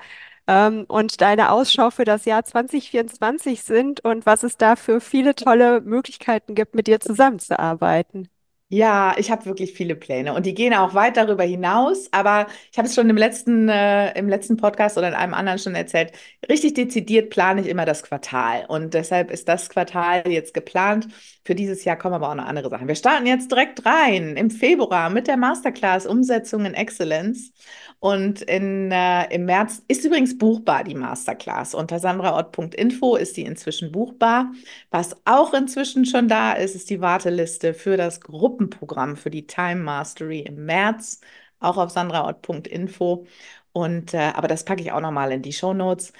ähm, 0.46 0.84
und 0.86 1.20
deine 1.20 1.50
Ausschau 1.50 1.90
für 1.90 2.04
das 2.04 2.26
Jahr 2.26 2.44
2024 2.44 3.64
sind 3.64 4.04
und 4.04 4.24
was 4.24 4.44
es 4.44 4.56
da 4.56 4.76
für 4.76 5.00
viele 5.00 5.34
tolle 5.34 5.80
Möglichkeiten 5.80 6.54
gibt, 6.54 6.76
mit 6.76 6.86
dir 6.86 7.00
zusammenzuarbeiten. 7.00 8.28
Ja, 8.74 9.14
ich 9.18 9.30
habe 9.30 9.44
wirklich 9.44 9.72
viele 9.74 9.94
Pläne 9.94 10.32
und 10.32 10.46
die 10.46 10.54
gehen 10.54 10.72
auch 10.72 10.94
weit 10.94 11.18
darüber 11.18 11.44
hinaus, 11.44 12.08
aber 12.10 12.46
ich 12.70 12.78
habe 12.78 12.88
es 12.88 12.94
schon 12.94 13.10
im 13.10 13.18
letzten, 13.18 13.68
äh, 13.68 14.18
im 14.18 14.30
letzten 14.30 14.56
Podcast 14.56 14.96
oder 14.96 15.08
in 15.08 15.14
einem 15.14 15.34
anderen 15.34 15.58
schon 15.58 15.74
erzählt. 15.74 16.12
Richtig 16.48 16.72
dezidiert 16.72 17.28
plane 17.28 17.60
ich 17.60 17.66
immer 17.66 17.84
das 17.84 18.02
Quartal 18.02 18.64
und 18.68 18.94
deshalb 18.94 19.30
ist 19.30 19.46
das 19.46 19.68
Quartal 19.68 20.22
jetzt 20.26 20.54
geplant. 20.54 21.06
Für 21.44 21.54
dieses 21.56 21.84
Jahr 21.84 21.96
kommen 21.96 22.14
aber 22.14 22.30
auch 22.30 22.34
noch 22.36 22.46
andere 22.46 22.70
Sachen. 22.70 22.86
Wir 22.86 22.94
starten 22.94 23.26
jetzt 23.26 23.50
direkt 23.50 23.84
rein 23.84 24.36
im 24.36 24.50
Februar 24.50 25.10
mit 25.10 25.26
der 25.26 25.36
Masterclass 25.36 26.06
Umsetzung 26.06 26.64
in 26.64 26.74
Excellence 26.74 27.52
und 27.98 28.42
in, 28.42 28.92
äh, 28.92 29.32
im 29.34 29.44
März 29.46 29.82
ist 29.88 30.04
übrigens 30.04 30.38
buchbar 30.38 30.84
die 30.84 30.94
Masterclass. 30.94 31.74
Unter 31.74 31.98
sandraort.info 31.98 33.16
ist 33.16 33.36
die 33.36 33.44
inzwischen 33.44 33.90
buchbar. 33.90 34.52
Was 34.90 35.16
auch 35.24 35.52
inzwischen 35.54 36.04
schon 36.06 36.28
da 36.28 36.52
ist, 36.52 36.76
ist 36.76 36.90
die 36.90 37.00
Warteliste 37.00 37.74
für 37.74 37.96
das 37.96 38.20
Gruppenprogramm 38.20 39.16
für 39.16 39.30
die 39.30 39.46
Time 39.46 39.82
Mastery 39.82 40.40
im 40.40 40.64
März, 40.64 41.20
auch 41.60 41.76
auf 41.76 41.90
sandraort.info. 41.90 43.26
Und 43.72 44.14
äh, 44.14 44.32
aber 44.34 44.48
das 44.48 44.64
packe 44.64 44.82
ich 44.82 44.92
auch 44.92 45.00
nochmal 45.00 45.32
in 45.32 45.42
die 45.42 45.52
Show 45.52 45.74
Notes. 45.74 46.12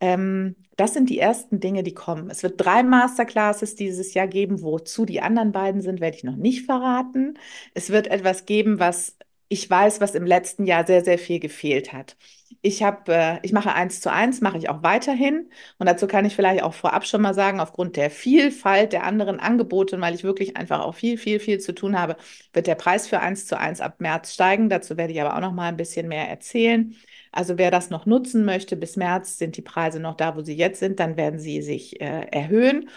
Ähm, 0.00 0.56
das 0.76 0.94
sind 0.94 1.10
die 1.10 1.18
ersten 1.18 1.60
Dinge, 1.60 1.82
die 1.82 1.94
kommen. 1.94 2.30
Es 2.30 2.42
wird 2.42 2.60
drei 2.60 2.82
Masterclasses 2.82 3.74
dieses 3.74 4.14
Jahr 4.14 4.28
geben. 4.28 4.62
Wozu 4.62 5.04
die 5.04 5.20
anderen 5.20 5.52
beiden 5.52 5.80
sind, 5.82 6.00
werde 6.00 6.16
ich 6.16 6.24
noch 6.24 6.36
nicht 6.36 6.66
verraten. 6.66 7.34
Es 7.74 7.90
wird 7.90 8.06
etwas 8.08 8.44
geben, 8.46 8.78
was 8.78 9.16
ich 9.48 9.68
weiß, 9.68 10.00
was 10.00 10.14
im 10.14 10.26
letzten 10.26 10.66
Jahr 10.66 10.86
sehr, 10.86 11.02
sehr 11.04 11.18
viel 11.18 11.40
gefehlt 11.40 11.92
hat. 11.92 12.16
Ich 12.60 12.82
habe, 12.82 13.12
äh, 13.12 13.38
ich 13.42 13.52
mache 13.52 13.72
eins 13.74 14.00
zu 14.00 14.12
eins, 14.12 14.40
mache 14.40 14.58
ich 14.58 14.68
auch 14.68 14.82
weiterhin. 14.82 15.50
Und 15.78 15.86
dazu 15.86 16.06
kann 16.06 16.24
ich 16.26 16.34
vielleicht 16.36 16.62
auch 16.62 16.74
vorab 16.74 17.06
schon 17.06 17.22
mal 17.22 17.34
sagen, 17.34 17.58
aufgrund 17.60 17.96
der 17.96 18.10
Vielfalt 18.10 18.92
der 18.92 19.04
anderen 19.04 19.40
Angebote 19.40 19.96
und 19.96 20.02
weil 20.02 20.14
ich 20.14 20.24
wirklich 20.24 20.56
einfach 20.56 20.80
auch 20.80 20.94
viel, 20.94 21.16
viel, 21.18 21.40
viel 21.40 21.58
zu 21.60 21.74
tun 21.74 21.98
habe, 21.98 22.16
wird 22.52 22.66
der 22.66 22.74
Preis 22.74 23.06
für 23.08 23.20
eins 23.20 23.46
zu 23.46 23.58
eins 23.58 23.80
ab 23.80 24.00
März 24.00 24.34
steigen. 24.34 24.68
Dazu 24.68 24.96
werde 24.96 25.12
ich 25.12 25.20
aber 25.20 25.34
auch 25.34 25.40
noch 25.40 25.52
mal 25.52 25.68
ein 25.68 25.76
bisschen 25.76 26.08
mehr 26.08 26.28
erzählen. 26.28 26.94
Also 27.32 27.58
wer 27.58 27.70
das 27.70 27.90
noch 27.90 28.06
nutzen 28.06 28.44
möchte, 28.44 28.76
bis 28.76 28.96
März 28.96 29.38
sind 29.38 29.56
die 29.56 29.62
Preise 29.62 30.00
noch 30.00 30.16
da, 30.16 30.36
wo 30.36 30.42
sie 30.42 30.56
jetzt 30.56 30.80
sind, 30.80 31.00
dann 31.00 31.16
werden 31.16 31.38
sie 31.38 31.62
sich 31.62 32.00
äh, 32.00 32.26
erhöhen. 32.32 32.88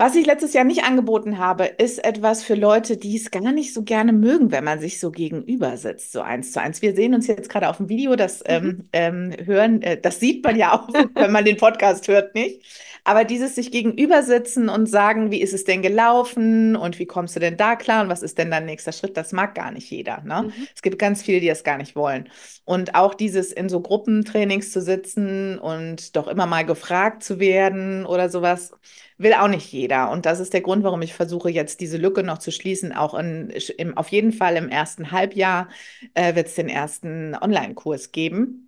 Was 0.00 0.14
ich 0.14 0.26
letztes 0.26 0.52
Jahr 0.52 0.62
nicht 0.64 0.84
angeboten 0.84 1.38
habe, 1.38 1.64
ist 1.64 2.04
etwas 2.04 2.44
für 2.44 2.54
Leute, 2.54 2.96
die 2.96 3.16
es 3.16 3.32
gar 3.32 3.50
nicht 3.50 3.74
so 3.74 3.82
gerne 3.82 4.12
mögen, 4.12 4.52
wenn 4.52 4.62
man 4.62 4.78
sich 4.78 5.00
so 5.00 5.10
gegenüber 5.10 5.76
sitzt, 5.76 6.12
so 6.12 6.20
eins 6.20 6.52
zu 6.52 6.60
eins. 6.60 6.82
Wir 6.82 6.94
sehen 6.94 7.14
uns 7.14 7.26
jetzt 7.26 7.48
gerade 7.50 7.68
auf 7.68 7.78
dem 7.78 7.88
Video, 7.88 8.14
das 8.14 8.40
Mhm. 8.50 8.78
ähm, 8.78 8.88
ähm, 8.92 9.32
hören, 9.44 9.82
äh, 9.82 10.00
das 10.00 10.20
sieht 10.20 10.44
man 10.44 10.54
ja 10.54 10.72
auch, 10.72 10.88
wenn 11.16 11.32
man 11.32 11.44
den 11.44 11.56
Podcast 11.56 12.06
hört, 12.06 12.32
nicht? 12.36 12.62
Aber 13.04 13.24
dieses 13.24 13.54
sich 13.54 13.70
gegenüber 13.70 14.22
sitzen 14.22 14.68
und 14.68 14.86
sagen, 14.86 15.30
wie 15.30 15.40
ist 15.40 15.54
es 15.54 15.64
denn 15.64 15.82
gelaufen 15.82 16.76
und 16.76 16.98
wie 16.98 17.06
kommst 17.06 17.36
du 17.36 17.40
denn 17.40 17.56
da 17.56 17.76
klar 17.76 18.02
und 18.02 18.08
was 18.08 18.22
ist 18.22 18.38
denn 18.38 18.50
dein 18.50 18.66
nächster 18.66 18.92
Schritt, 18.92 19.16
das 19.16 19.32
mag 19.32 19.54
gar 19.54 19.70
nicht 19.70 19.90
jeder, 19.90 20.22
ne? 20.22 20.44
Mhm. 20.44 20.68
Es 20.74 20.82
gibt 20.82 20.98
ganz 20.98 21.22
viele, 21.22 21.40
die 21.40 21.48
das 21.48 21.64
gar 21.64 21.78
nicht 21.78 21.96
wollen. 21.96 22.28
Und 22.64 22.94
auch 22.94 23.14
dieses 23.14 23.52
in 23.52 23.68
so 23.68 23.80
Gruppentrainings 23.80 24.72
zu 24.72 24.80
sitzen 24.80 25.58
und 25.58 26.16
doch 26.16 26.28
immer 26.28 26.46
mal 26.46 26.64
gefragt 26.64 27.22
zu 27.22 27.40
werden 27.40 28.06
oder 28.06 28.28
sowas, 28.28 28.72
will 29.18 29.34
auch 29.34 29.48
nicht 29.48 29.70
jeder. 29.72 30.10
Und 30.10 30.26
das 30.26 30.40
ist 30.40 30.52
der 30.54 30.60
Grund, 30.60 30.84
warum 30.84 31.02
ich 31.02 31.14
versuche, 31.14 31.50
jetzt 31.50 31.80
diese 31.80 31.96
Lücke 31.98 32.22
noch 32.22 32.38
zu 32.38 32.52
schließen. 32.52 32.92
Auch 32.92 33.14
in, 33.14 33.50
im, 33.76 33.96
auf 33.96 34.08
jeden 34.08 34.32
Fall 34.32 34.56
im 34.56 34.68
ersten 34.68 35.10
Halbjahr 35.10 35.68
äh, 36.14 36.34
wird 36.34 36.46
es 36.48 36.54
den 36.54 36.68
ersten 36.68 37.34
Online-Kurs 37.34 38.12
geben. 38.12 38.67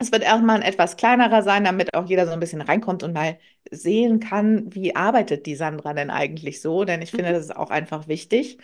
Es 0.00 0.12
wird 0.12 0.22
erstmal 0.22 0.56
ein 0.56 0.62
etwas 0.62 0.96
kleinerer 0.96 1.42
sein, 1.42 1.64
damit 1.64 1.92
auch 1.94 2.06
jeder 2.08 2.24
so 2.26 2.32
ein 2.32 2.38
bisschen 2.38 2.60
reinkommt 2.60 3.02
und 3.02 3.12
mal 3.14 3.38
sehen 3.72 4.20
kann, 4.20 4.72
wie 4.72 4.94
arbeitet 4.94 5.44
die 5.44 5.56
Sandra 5.56 5.92
denn 5.92 6.10
eigentlich 6.10 6.60
so? 6.60 6.84
Denn 6.84 7.02
ich 7.02 7.12
finde, 7.12 7.32
Mhm. 7.32 7.32
das 7.32 7.42
ist 7.46 7.56
auch 7.56 7.70
einfach 7.70 8.06
wichtig. 8.06 8.58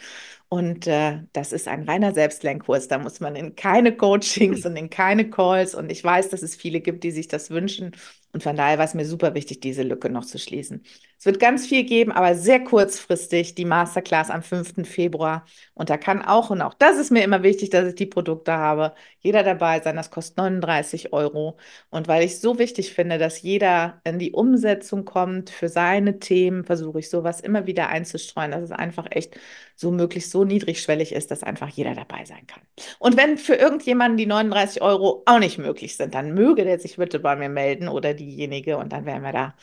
Und 0.48 0.86
äh, 0.86 1.22
das 1.32 1.52
ist 1.52 1.66
ein 1.66 1.82
reiner 1.88 2.12
Selbstlernkurs. 2.14 2.86
Da 2.88 2.98
muss 2.98 3.18
man 3.20 3.34
in 3.34 3.56
keine 3.56 3.96
Coachings 3.96 4.64
und 4.64 4.76
in 4.76 4.90
keine 4.90 5.28
Calls. 5.28 5.74
Und 5.74 5.90
ich 5.90 6.04
weiß, 6.04 6.28
dass 6.30 6.42
es 6.42 6.54
viele 6.54 6.80
gibt, 6.80 7.02
die 7.02 7.10
sich 7.10 7.26
das 7.26 7.50
wünschen. 7.50 7.96
Und 8.32 8.42
von 8.44 8.56
daher 8.56 8.78
war 8.78 8.84
es 8.84 8.94
mir 8.94 9.04
super 9.06 9.34
wichtig, 9.34 9.60
diese 9.60 9.82
Lücke 9.82 10.10
noch 10.10 10.24
zu 10.24 10.38
schließen. 10.38 10.84
Es 11.24 11.26
wird 11.26 11.40
ganz 11.40 11.66
viel 11.66 11.84
geben, 11.84 12.12
aber 12.12 12.34
sehr 12.34 12.62
kurzfristig 12.62 13.54
die 13.54 13.64
Masterclass 13.64 14.28
am 14.28 14.42
5. 14.42 14.86
Februar. 14.86 15.46
Und 15.72 15.88
da 15.88 15.96
kann 15.96 16.20
auch, 16.20 16.50
und 16.50 16.60
auch 16.60 16.74
das 16.74 16.98
ist 16.98 17.10
mir 17.10 17.24
immer 17.24 17.42
wichtig, 17.42 17.70
dass 17.70 17.88
ich 17.88 17.94
die 17.94 18.04
Produkte 18.04 18.52
habe, 18.52 18.92
jeder 19.20 19.42
dabei 19.42 19.80
sein. 19.80 19.96
Das 19.96 20.10
kostet 20.10 20.36
39 20.36 21.14
Euro. 21.14 21.56
Und 21.88 22.08
weil 22.08 22.24
ich 22.24 22.40
so 22.40 22.58
wichtig 22.58 22.92
finde, 22.92 23.16
dass 23.16 23.40
jeder 23.40 24.02
in 24.04 24.18
die 24.18 24.32
Umsetzung 24.32 25.06
kommt 25.06 25.48
für 25.48 25.70
seine 25.70 26.18
Themen, 26.18 26.62
versuche 26.62 26.98
ich 26.98 27.08
sowas 27.08 27.40
immer 27.40 27.66
wieder 27.66 27.88
einzustreuen, 27.88 28.50
dass 28.50 28.60
es 28.62 28.70
einfach 28.70 29.06
echt 29.08 29.40
so 29.76 29.90
möglichst 29.90 30.30
so 30.30 30.44
niedrigschwellig 30.44 31.12
ist, 31.12 31.30
dass 31.30 31.42
einfach 31.42 31.68
jeder 31.70 31.94
dabei 31.94 32.26
sein 32.26 32.46
kann. 32.46 32.62
Und 32.98 33.16
wenn 33.16 33.38
für 33.38 33.54
irgendjemanden 33.54 34.18
die 34.18 34.26
39 34.26 34.82
Euro 34.82 35.22
auch 35.24 35.38
nicht 35.38 35.56
möglich 35.56 35.96
sind, 35.96 36.14
dann 36.14 36.34
möge 36.34 36.64
der 36.64 36.78
sich 36.78 36.96
bitte 36.98 37.18
bei 37.18 37.34
mir 37.34 37.48
melden 37.48 37.88
oder 37.88 38.12
diejenige 38.12 38.76
und 38.76 38.92
dann 38.92 39.06
werden 39.06 39.22
wir 39.22 39.32
da 39.32 39.54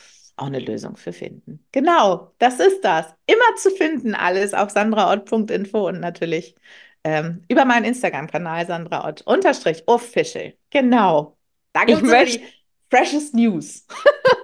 auch 0.41 0.47
eine 0.47 0.59
Lösung 0.59 0.97
für 0.97 1.13
finden. 1.13 1.65
Genau, 1.71 2.33
das 2.39 2.59
ist 2.59 2.81
das. 2.81 3.13
Immer 3.25 3.55
zu 3.57 3.69
finden 3.71 4.15
alles 4.15 4.53
auf 4.53 4.71
sandraort.info 4.71 5.87
und 5.87 5.99
natürlich 5.99 6.55
ähm, 7.03 7.43
über 7.47 7.65
meinen 7.65 7.85
Instagram-Kanal 7.85 8.67
Sandra 8.67 9.07
Ott 9.07 9.21
unterstrich 9.21 9.83
official. 9.87 10.53
Genau. 10.69 11.37
Da 11.73 11.85
gibt 11.85 11.99
Ich 11.99 12.03
es 12.03 12.09
immer 12.09 12.11
möchte, 12.11 12.39
die 12.39 12.45
freshest 12.89 13.33
News. 13.33 13.85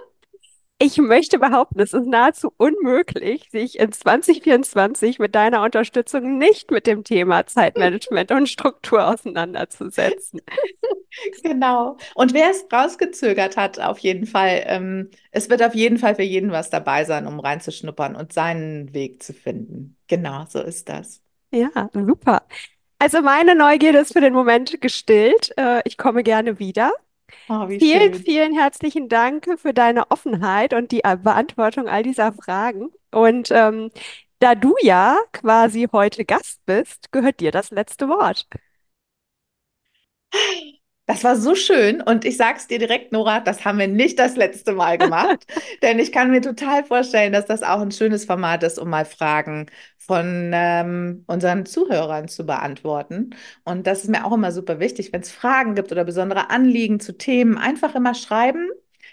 ich 0.80 0.98
möchte 0.98 1.38
behaupten, 1.38 1.80
es 1.80 1.92
ist 1.92 2.06
nahezu 2.06 2.52
unmöglich, 2.56 3.48
sich 3.50 3.78
in 3.80 3.90
2024 3.90 5.18
mit 5.18 5.34
deiner 5.34 5.62
Unterstützung 5.62 6.38
nicht 6.38 6.70
mit 6.70 6.86
dem 6.86 7.02
Thema 7.02 7.46
Zeitmanagement 7.46 8.30
und 8.30 8.48
Struktur 8.48 9.06
auseinanderzusetzen. 9.06 10.40
Genau. 11.42 11.96
Und 12.14 12.32
wer 12.34 12.50
es 12.50 12.66
rausgezögert 12.72 13.56
hat, 13.56 13.80
auf 13.80 13.98
jeden 13.98 14.26
Fall, 14.26 14.62
ähm, 14.66 15.10
es 15.32 15.50
wird 15.50 15.62
auf 15.62 15.74
jeden 15.74 15.98
Fall 15.98 16.14
für 16.14 16.22
jeden 16.22 16.52
was 16.52 16.70
dabei 16.70 17.04
sein, 17.04 17.26
um 17.26 17.40
reinzuschnuppern 17.40 18.14
und 18.14 18.32
seinen 18.32 18.92
Weg 18.94 19.22
zu 19.22 19.32
finden. 19.32 19.96
Genau, 20.06 20.44
so 20.48 20.60
ist 20.60 20.88
das. 20.88 21.22
Ja, 21.50 21.88
super. 21.92 22.42
Also 22.98 23.22
meine 23.22 23.54
Neugierde 23.54 23.98
ist 23.98 24.12
für 24.12 24.20
den 24.20 24.34
Moment 24.34 24.80
gestillt. 24.80 25.50
Äh, 25.56 25.80
ich 25.86 25.96
komme 25.96 26.22
gerne 26.22 26.58
wieder. 26.58 26.92
Oh, 27.48 27.68
Vielen, 27.78 28.14
schön. 28.14 28.14
vielen 28.14 28.54
herzlichen 28.54 29.08
Dank 29.08 29.46
für 29.60 29.72
deine 29.72 30.10
Offenheit 30.10 30.74
und 30.74 30.90
die 30.92 31.00
Beantwortung 31.02 31.88
all 31.88 32.02
dieser 32.02 32.32
Fragen. 32.32 32.90
Und 33.12 33.50
ähm, 33.52 33.90
da 34.40 34.54
du 34.56 34.74
ja 34.82 35.16
quasi 35.32 35.88
heute 35.92 36.24
Gast 36.24 36.60
bist, 36.66 37.12
gehört 37.12 37.40
dir 37.40 37.52
das 37.52 37.70
letzte 37.70 38.08
Wort. 38.08 38.48
Das 41.08 41.24
war 41.24 41.36
so 41.36 41.54
schön 41.54 42.02
und 42.02 42.26
ich 42.26 42.36
sag's 42.36 42.66
dir 42.66 42.78
direkt, 42.78 43.12
Nora, 43.12 43.40
das 43.40 43.64
haben 43.64 43.78
wir 43.78 43.88
nicht 43.88 44.18
das 44.18 44.36
letzte 44.36 44.74
Mal 44.74 44.98
gemacht, 44.98 45.46
denn 45.82 45.98
ich 45.98 46.12
kann 46.12 46.30
mir 46.30 46.42
total 46.42 46.84
vorstellen, 46.84 47.32
dass 47.32 47.46
das 47.46 47.62
auch 47.62 47.80
ein 47.80 47.92
schönes 47.92 48.26
Format 48.26 48.62
ist, 48.62 48.78
um 48.78 48.90
mal 48.90 49.06
Fragen 49.06 49.66
von 49.96 50.50
ähm, 50.54 51.24
unseren 51.26 51.64
Zuhörern 51.64 52.28
zu 52.28 52.44
beantworten. 52.44 53.30
Und 53.64 53.86
das 53.86 54.04
ist 54.04 54.10
mir 54.10 54.26
auch 54.26 54.32
immer 54.34 54.52
super 54.52 54.80
wichtig, 54.80 55.12
wenn 55.14 55.22
es 55.22 55.32
Fragen 55.32 55.74
gibt 55.74 55.92
oder 55.92 56.04
besondere 56.04 56.50
Anliegen 56.50 57.00
zu 57.00 57.16
Themen, 57.16 57.56
einfach 57.58 57.94
immer 57.94 58.14
schreiben. 58.14 58.68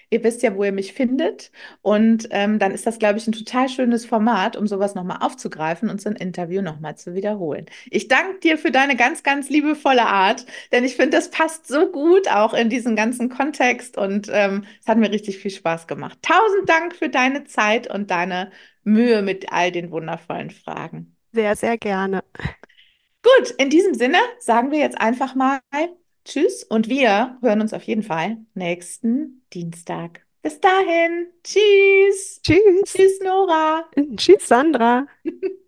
Ihr 0.09 0.23
wisst 0.23 0.43
ja, 0.43 0.55
wo 0.55 0.63
ihr 0.63 0.71
mich 0.71 0.93
findet. 0.93 1.51
Und 1.81 2.27
ähm, 2.31 2.59
dann 2.59 2.71
ist 2.71 2.85
das, 2.85 2.99
glaube 2.99 3.17
ich, 3.17 3.27
ein 3.27 3.31
total 3.31 3.69
schönes 3.69 4.05
Format, 4.05 4.55
um 4.55 4.67
sowas 4.67 4.95
nochmal 4.95 5.19
aufzugreifen 5.21 5.89
und 5.89 6.01
so 6.01 6.09
ein 6.09 6.15
Interview 6.15 6.61
nochmal 6.61 6.97
zu 6.97 7.13
wiederholen. 7.13 7.65
Ich 7.89 8.07
danke 8.07 8.39
dir 8.39 8.57
für 8.57 8.71
deine 8.71 8.95
ganz, 8.95 9.23
ganz 9.23 9.49
liebevolle 9.49 10.05
Art, 10.05 10.45
denn 10.71 10.83
ich 10.83 10.95
finde, 10.95 11.17
das 11.17 11.31
passt 11.31 11.67
so 11.67 11.91
gut 11.91 12.29
auch 12.29 12.53
in 12.53 12.69
diesen 12.69 12.95
ganzen 12.95 13.29
Kontext 13.29 13.97
und 13.97 14.29
ähm, 14.31 14.65
es 14.81 14.87
hat 14.87 14.97
mir 14.97 15.11
richtig 15.11 15.37
viel 15.37 15.51
Spaß 15.51 15.87
gemacht. 15.87 16.19
Tausend 16.21 16.69
Dank 16.69 16.95
für 16.95 17.09
deine 17.09 17.45
Zeit 17.45 17.93
und 17.93 18.11
deine 18.11 18.51
Mühe 18.83 19.21
mit 19.21 19.51
all 19.51 19.71
den 19.71 19.91
wundervollen 19.91 20.51
Fragen. 20.51 21.15
Sehr, 21.31 21.55
sehr 21.55 21.77
gerne. 21.77 22.23
Gut, 23.23 23.51
in 23.57 23.69
diesem 23.69 23.95
Sinne 23.95 24.19
sagen 24.39 24.71
wir 24.71 24.79
jetzt 24.79 24.99
einfach 24.99 25.35
mal 25.35 25.59
Tschüss 26.25 26.63
und 26.63 26.89
wir 26.89 27.37
hören 27.41 27.61
uns 27.61 27.73
auf 27.73 27.83
jeden 27.83 28.03
Fall 28.03 28.37
nächsten 28.55 29.43
Dienstag. 29.53 30.25
Bis 30.41 30.59
dahin. 30.59 31.27
Tschüss. 31.43 32.41
Tschüss. 32.43 32.83
Tschüss, 32.85 33.19
Nora. 33.23 33.85
Tschüss, 34.17 34.47
Sandra. 34.47 35.07